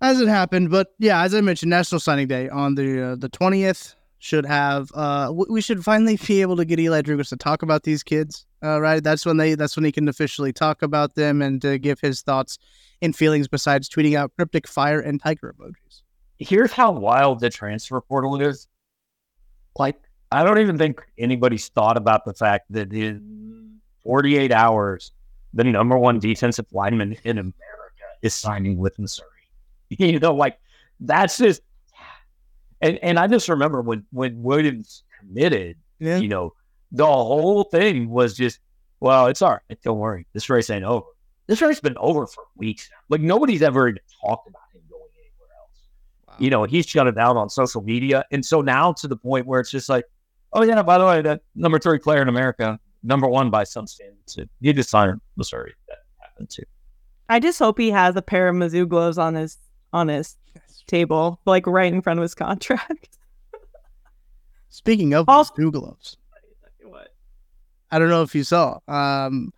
[0.00, 0.70] as it happened.
[0.70, 4.88] But yeah, as I mentioned, National Signing Day on the uh, the twentieth should have.
[4.94, 8.46] Uh, we should finally be able to get Eli Drinkwitz to talk about these kids.
[8.62, 9.02] Uh, right.
[9.02, 9.56] That's when they.
[9.56, 12.56] That's when he can officially talk about them and uh, give his thoughts
[13.02, 13.48] and feelings.
[13.48, 16.02] Besides tweeting out cryptic fire and tiger emojis.
[16.38, 18.68] Here's how wild the transfer portal is.
[19.76, 19.96] Like,
[20.30, 25.10] I don't even think anybody's thought about the fact that in 48 hours,
[25.52, 27.54] the number one defensive lineman in America
[28.22, 29.28] is signing with Missouri.
[29.98, 30.58] You know, like
[31.00, 31.60] that's just.
[32.82, 36.18] And and I just remember when when Williams committed, Yeah.
[36.18, 36.52] you know,
[36.90, 38.58] the whole thing was just,
[39.00, 39.78] well, it's all right.
[39.82, 40.26] Don't worry.
[40.34, 41.06] This race ain't over.
[41.46, 42.96] This race has been over for weeks now.
[43.08, 46.40] Like nobody's ever even talked about him going anywhere else.
[46.40, 48.24] You know, he's shut it down on social media.
[48.30, 50.04] And so now to the point where it's just like,
[50.52, 53.86] oh, yeah, by the way, that number three player in America, number one by some
[53.86, 55.72] standards, he just signed Missouri.
[55.88, 56.64] That happened too.
[57.28, 59.56] I just hope he has a pair of Mizzou gloves on his
[59.92, 60.36] on his
[60.86, 63.18] table, like right in front of his contract.
[64.68, 66.16] Speaking of Also- Mizzou gloves,
[66.84, 67.08] what?
[67.90, 68.78] I don't know if you saw.
[68.88, 69.52] Um,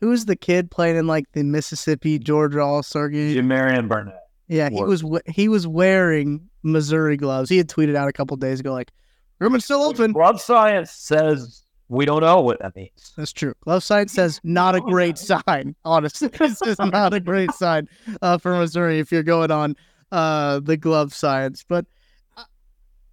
[0.00, 3.34] who's the kid playing in like the Mississippi Georgia All Star game?
[3.34, 4.20] Jim Marion Burnett.
[4.48, 7.48] Yeah, he Or- was he was wearing Missouri gloves.
[7.50, 8.90] He had tweeted out a couple days ago like
[9.38, 10.12] Room is still open.
[10.12, 13.12] Glove science says we don't know what that means.
[13.16, 13.52] That's true.
[13.60, 15.74] Glove science says not a great sign.
[15.84, 17.86] Honestly, this is not a great sign
[18.22, 19.76] uh, for Missouri if you're going on
[20.14, 21.64] uh, the glove science.
[21.68, 21.86] But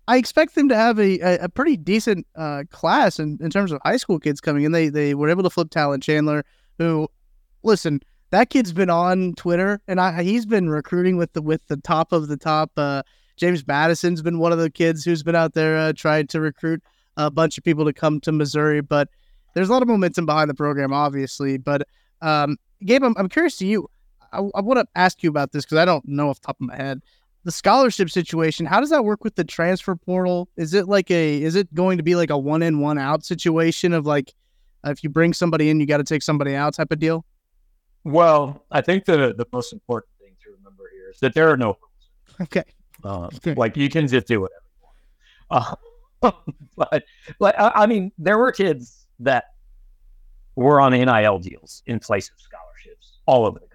[0.07, 3.71] I- expect them to have a, a, a pretty decent uh, class in, in terms
[3.71, 4.71] of high school kids coming in.
[4.71, 6.45] They they were able to flip Talon Chandler,
[6.77, 7.07] who,
[7.63, 11.77] listen, that kid's been on Twitter and I, he's been recruiting with the with the
[11.77, 12.71] top of the top.
[12.77, 13.01] Uh,
[13.35, 16.83] James Madison's been one of the kids who's been out there uh, trying to recruit
[17.17, 18.81] a bunch of people to come to Missouri.
[18.81, 19.09] But
[19.55, 21.57] there's a lot of momentum behind the program, obviously.
[21.57, 21.87] But
[22.21, 23.89] um, Gabe, I'm, I'm curious to you.
[24.33, 26.57] I, I want to ask you about this because I don't know off the top
[26.61, 27.01] of my head
[27.43, 28.65] the scholarship situation.
[28.65, 30.47] How does that work with the transfer portal?
[30.57, 33.25] Is it like a is it going to be like a one in one out
[33.25, 34.33] situation of like
[34.85, 37.25] uh, if you bring somebody in, you got to take somebody out type of deal?
[38.03, 41.57] Well, I think the the most important thing to remember here is that there are
[41.57, 42.41] no rules.
[42.41, 42.63] Okay.
[43.03, 44.61] Uh, like you can just do whatever.
[45.49, 45.75] Uh,
[46.77, 47.03] but,
[47.39, 49.45] but I, I mean, there were kids that
[50.55, 53.67] were on NIL deals in place of scholarships all over the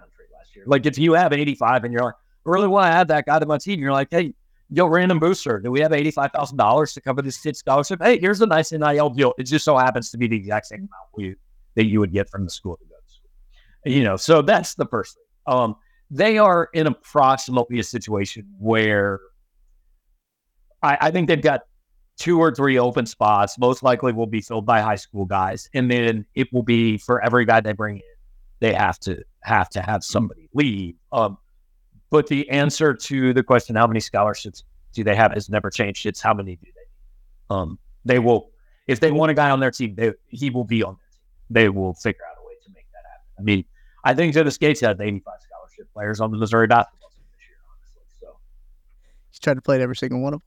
[0.57, 0.65] year.
[0.67, 3.47] Like if you have 85 and you're like, really want to add that guy to
[3.47, 4.35] my team, you're like, hey,
[4.71, 8.01] yo, random booster, do we have $85,000 to cover this kid's scholarship?
[8.03, 9.35] Hey, here's a nice NIL deal.
[9.39, 11.37] It just so happens to be the exact same amount
[11.75, 13.31] that you would get from the school to go to school.
[13.85, 15.55] You know, so that's the first thing.
[15.55, 15.77] Um,
[16.11, 19.21] they are in approximately a situation where
[20.83, 21.63] I, I think they've got
[22.17, 23.59] two or three open spots.
[23.59, 27.23] Most likely will be filled by high school guys, and then it will be for
[27.23, 28.03] every guy they bring in,
[28.61, 30.97] they have to have to have somebody leave.
[31.13, 31.39] Um,
[32.11, 34.65] but the answer to the question, how many scholarships
[34.97, 36.07] do they have, has never changed.
[36.07, 37.55] It's how many do they?
[37.55, 38.51] Um, they will
[38.89, 41.23] if they want a guy on their team, they, he will be on their team.
[41.51, 43.27] They will figure out a way to make that happen.
[43.39, 43.65] I mean,
[44.05, 47.59] I think Dennis Gates had 85 scholarship players on the Missouri basketball team this year,
[47.69, 48.03] honestly.
[48.21, 48.39] So
[49.31, 50.47] He's tried to play every single one of them.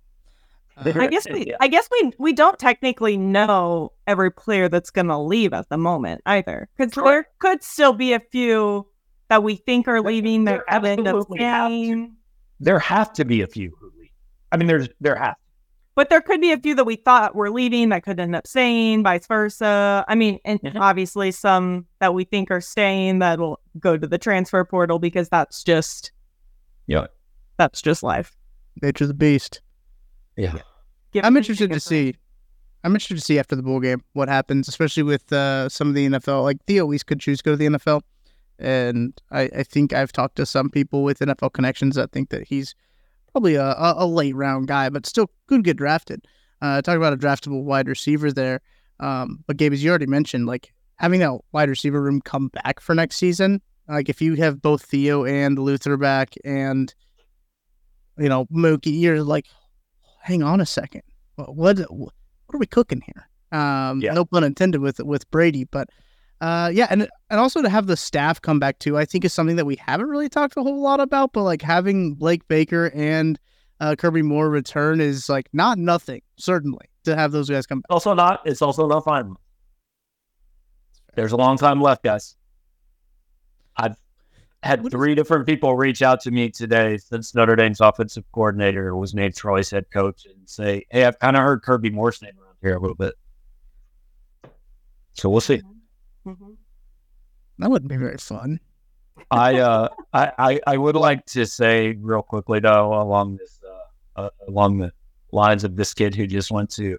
[0.86, 1.55] Uh, I guess we Yeah.
[1.59, 6.21] I guess we we don't technically know every player that's gonna leave at the moment
[6.25, 6.69] either.
[6.77, 8.88] Because there could still be a few
[9.30, 11.34] that we think are leaving that there end up have to.
[11.36, 12.15] staying.
[12.59, 14.09] there have to be a few who leave.
[14.51, 15.41] I mean, there's there have to.
[15.95, 18.47] But there could be a few that we thought were leaving that could end up
[18.47, 20.05] staying, vice versa.
[20.07, 20.80] I mean, and Mhm.
[20.80, 25.27] obviously some that we think are staying that will go to the transfer portal because
[25.27, 26.13] that's just
[26.88, 27.07] Yeah.
[27.57, 28.36] that's just life.
[28.82, 29.61] Nature of the beast.
[30.39, 30.57] Yeah.
[31.11, 32.15] Give I'm interested to see.
[32.83, 35.95] I'm interested to see after the bowl game what happens, especially with uh, some of
[35.95, 36.43] the NFL.
[36.43, 38.01] Like Theo Wease could choose to go to the NFL,
[38.57, 42.47] and I, I think I've talked to some people with NFL connections that think that
[42.47, 42.73] he's
[43.31, 46.25] probably a, a, a late round guy, but still could get drafted.
[46.61, 48.61] Uh, talk about a draftable wide receiver there.
[48.99, 52.79] Um, but Gabe, as you already mentioned, like having that wide receiver room come back
[52.79, 56.93] for next season, like if you have both Theo and Luther back, and
[58.17, 59.47] you know Mookie, you're like,
[60.22, 61.01] hang on a second,
[61.36, 63.28] what what, what are we cooking here?
[63.51, 64.13] Um, Yeah.
[64.13, 65.89] no pun intended with with Brady, but
[66.41, 69.34] uh, yeah, and and also to have the staff come back too, I think is
[69.34, 71.34] something that we haven't really talked a whole lot about.
[71.34, 73.38] But like having Blake Baker and
[73.82, 77.88] uh, Kirby Moore return is like not nothing, certainly to have those guys come back.
[77.89, 78.41] Also not.
[78.45, 79.36] It's also not fine.
[81.15, 82.36] There's a long time left, guys.
[83.76, 83.95] I've
[84.64, 89.14] had three different people reach out to me today since Notre Dame's offensive coordinator was
[89.14, 92.55] named Troy's head coach and say, "Hey, I've kind of heard Kirby Moore's name around
[92.62, 93.16] here a little bit."
[95.14, 95.62] So we'll see.
[96.26, 96.57] Mhm.
[97.60, 98.60] That wouldn't be very fun.
[99.32, 104.22] I, uh, I, I, I would like to say real quickly though, along this, uh,
[104.22, 104.91] uh, along the
[105.32, 106.97] lines of this kid who just went to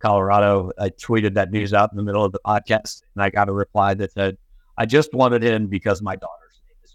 [0.00, 3.48] Colorado, I tweeted that news out in the middle of the podcast, and I got
[3.48, 4.38] a reply that said,
[4.78, 6.20] "I just wanted him because my is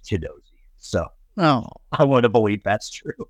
[0.06, 3.30] Chidozie." So Oh, I want to believe that's true.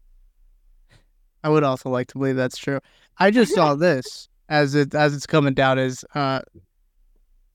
[1.44, 2.80] I would also like to believe that's true.
[3.18, 6.42] I just saw this as it as it's coming down as uh,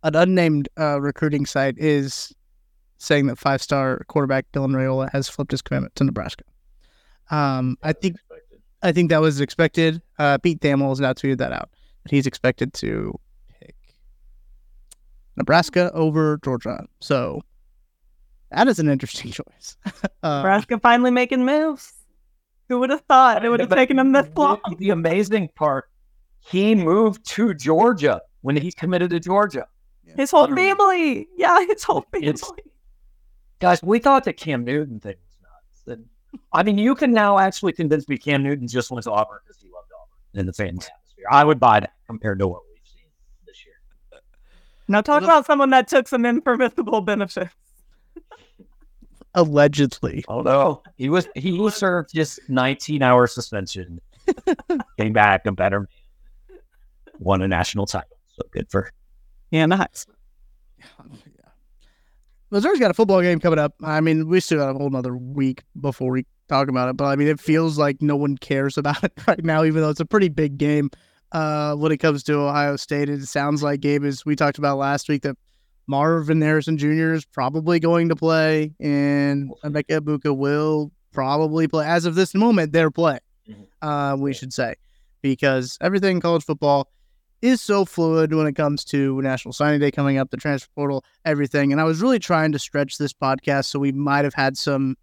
[0.02, 2.34] an unnamed uh, recruiting site is
[2.98, 6.44] saying that five star quarterback Dylan Raiola has flipped his commitment to Nebraska.
[7.30, 8.16] Um, I think
[8.82, 10.00] I think that was expected.
[10.18, 11.70] Uh, Pete Thamel has now tweeted that out.
[12.02, 13.18] That he's expected to
[13.60, 13.74] pick
[15.36, 16.86] Nebraska over Georgia.
[17.00, 17.42] So
[18.50, 19.76] that is an interesting choice.
[20.22, 21.92] uh, Nebraska finally making moves.
[22.68, 24.60] Who would have thought it would have taken him this long?
[24.68, 25.90] The, the amazing part,
[26.38, 29.66] he moved to Georgia when he committed to Georgia.
[30.16, 31.28] His whole family.
[31.36, 32.28] Yeah, his whole family.
[32.28, 32.50] It's-
[33.58, 35.98] Guys, we thought the Cam Newton thing was nuts.
[35.98, 39.38] And, I mean, you can now actually convince me Cam Newton just went to Auburn
[39.46, 41.24] because he loved Auburn and the fans atmosphere.
[41.30, 43.04] I would buy that compared to what we've seen
[43.46, 43.74] this year.
[44.88, 47.52] Now talk about someone that took some impermissible benefits.
[49.34, 50.24] Allegedly.
[50.28, 54.00] Oh no, he was he was served just 19 hour suspension.
[54.98, 56.58] Came back a better man.
[57.18, 58.16] won a national title.
[58.36, 58.90] So good for
[59.50, 60.06] Yeah, nice.
[62.50, 63.74] Missouri's got a football game coming up.
[63.82, 67.04] I mean, we still got a whole another week before we talk about it, but
[67.04, 70.00] I mean, it feels like no one cares about it right now, even though it's
[70.00, 70.90] a pretty big game.
[71.32, 74.78] Uh, when it comes to Ohio State, it sounds like Gabe, as we talked about
[74.78, 75.36] last week, that
[75.90, 77.12] Marvin Harrison Jr.
[77.12, 81.84] is probably going to play, and Emeka Egbuka will probably play.
[81.84, 83.18] As of this moment, they're playing.
[83.82, 84.76] Uh, we should say,
[85.20, 86.88] because everything in college football
[87.42, 91.04] is so fluid when it comes to National Signing Day coming up, the transfer portal,
[91.24, 91.72] everything.
[91.72, 94.96] And I was really trying to stretch this podcast so we might have had some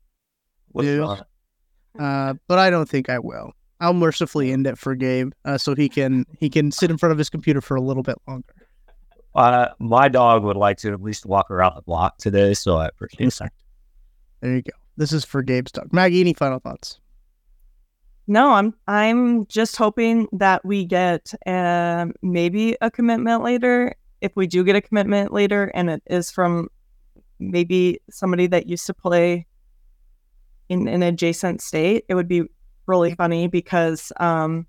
[0.73, 1.21] news,
[1.99, 3.51] uh, but I don't think I will.
[3.81, 7.11] I'll mercifully end it for Gabe, uh, so he can he can sit in front
[7.11, 8.53] of his computer for a little bit longer.
[9.37, 12.87] Uh, my dog would like to at least walk around the block today, so I
[12.87, 13.53] appreciate that.
[14.41, 14.71] There you go.
[14.97, 15.93] This is for Gabe's dog.
[15.93, 16.99] Maggie, any final thoughts?
[18.25, 23.93] No, I'm I'm just hoping that we get um, maybe a commitment later.
[24.21, 26.69] If we do get a commitment later, and it is from
[27.39, 29.45] maybe somebody that used to play
[30.67, 32.43] in an adjacent state, it would be
[32.87, 34.65] really funny because um,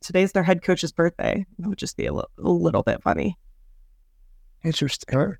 [0.00, 1.46] today's their head coach's birthday.
[1.60, 3.38] It would just be a, li- a little bit funny.
[4.64, 5.36] Interesting.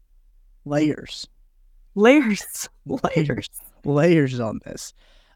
[0.64, 1.26] Layers,
[1.94, 3.48] Layers, layers.
[3.84, 4.92] layers on this.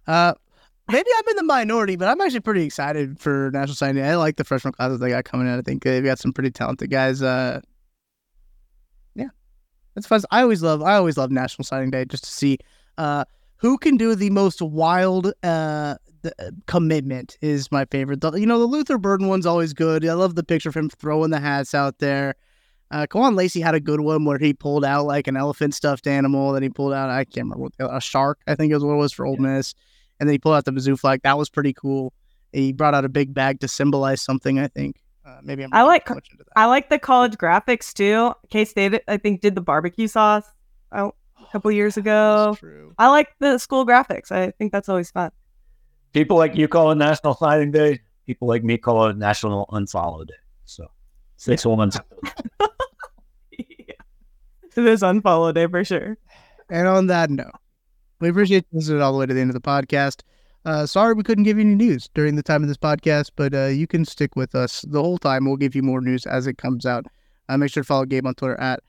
[0.07, 0.35] Uh,
[0.91, 4.09] maybe I'm in the minority, but I'm actually pretty excited for National Signing Day.
[4.09, 5.59] I like the freshman classes they got coming in.
[5.59, 7.23] I think they've got some pretty talented guys.
[7.23, 7.61] Uh,
[9.15, 9.29] yeah,
[9.95, 10.21] that's fun.
[10.31, 10.83] I always love.
[10.83, 12.59] I always love National Signing Day just to see
[12.99, 13.25] uh,
[13.57, 17.37] who can do the most wild uh, the, uh, commitment.
[17.41, 18.21] Is my favorite.
[18.21, 20.07] The, you know, the Luther Burden one's always good.
[20.07, 22.35] I love the picture of him throwing the hats out there.
[22.91, 26.07] Uh, Kewan Lacy had a good one where he pulled out like an elephant stuffed
[26.07, 26.53] animal.
[26.53, 28.39] Then he pulled out I can't remember what a shark.
[28.47, 29.75] I think is what it was for Ole Miss.
[30.21, 31.21] And then he pulled out the Mizzou flag.
[31.23, 32.13] That was pretty cool.
[32.53, 34.59] He brought out a big bag to symbolize something.
[34.61, 36.53] I think uh, maybe I'm I like- much into that.
[36.55, 38.33] I like the college graphics too.
[38.51, 40.45] K State, I think, did the barbecue sauce
[40.93, 42.57] oh, a couple years ago.
[42.59, 42.95] True.
[42.99, 44.31] I like the school graphics.
[44.31, 45.33] I think that's always fun.
[46.13, 48.01] People like you call it National Signing Day.
[48.27, 50.35] People like me call it National Unfollow Day.
[50.65, 50.87] So
[51.37, 51.99] six ones.
[54.77, 56.19] It is unfollow day for sure.
[56.69, 57.53] And on that note,
[58.21, 60.21] we appreciate you listening all the way to the end of the podcast.
[60.67, 63.55] Uh, sorry we couldn't give you any news during the time of this podcast, but
[63.55, 65.47] uh, you can stick with us the whole time.
[65.47, 67.07] We'll give you more news as it comes out.
[67.49, 68.81] Uh, make sure to follow Gabe on Twitter at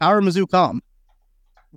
[0.00, 0.82] Our Mizzou Com.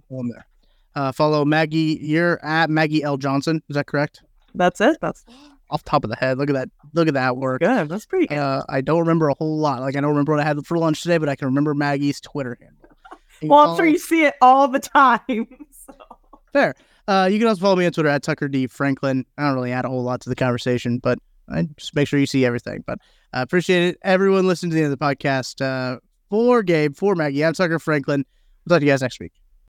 [0.09, 0.47] Follow him there.
[0.95, 1.99] Uh, follow Maggie.
[2.01, 3.61] You're at Maggie L Johnson.
[3.69, 4.23] Is that correct?
[4.55, 4.97] That's it.
[5.01, 5.23] That's
[5.71, 6.37] Off the top of the head.
[6.37, 6.69] Look at that.
[6.93, 7.61] Look at that work.
[7.61, 7.89] good.
[7.89, 8.37] That's pretty good.
[8.37, 9.79] Uh, I don't remember a whole lot.
[9.81, 12.19] Like I don't remember what I had for lunch today, but I can remember Maggie's
[12.21, 12.77] Twitter handle.
[13.43, 15.21] Well, I'm follow- sure you see it all the time.
[15.87, 15.93] so.
[16.53, 16.75] Fair.
[17.07, 19.25] Uh, you can also follow me on Twitter at Tucker D Franklin.
[19.35, 21.17] I don't really add a whole lot to the conversation, but
[21.49, 22.83] I just make sure you see everything.
[22.85, 22.99] But
[23.33, 23.97] I appreciate it.
[24.03, 25.59] Everyone listening to the end of the podcast.
[25.59, 25.99] Uh,
[26.29, 28.25] for Gabe, for Maggie, I'm Tucker Franklin.
[28.67, 29.33] We'll talk to you guys next week.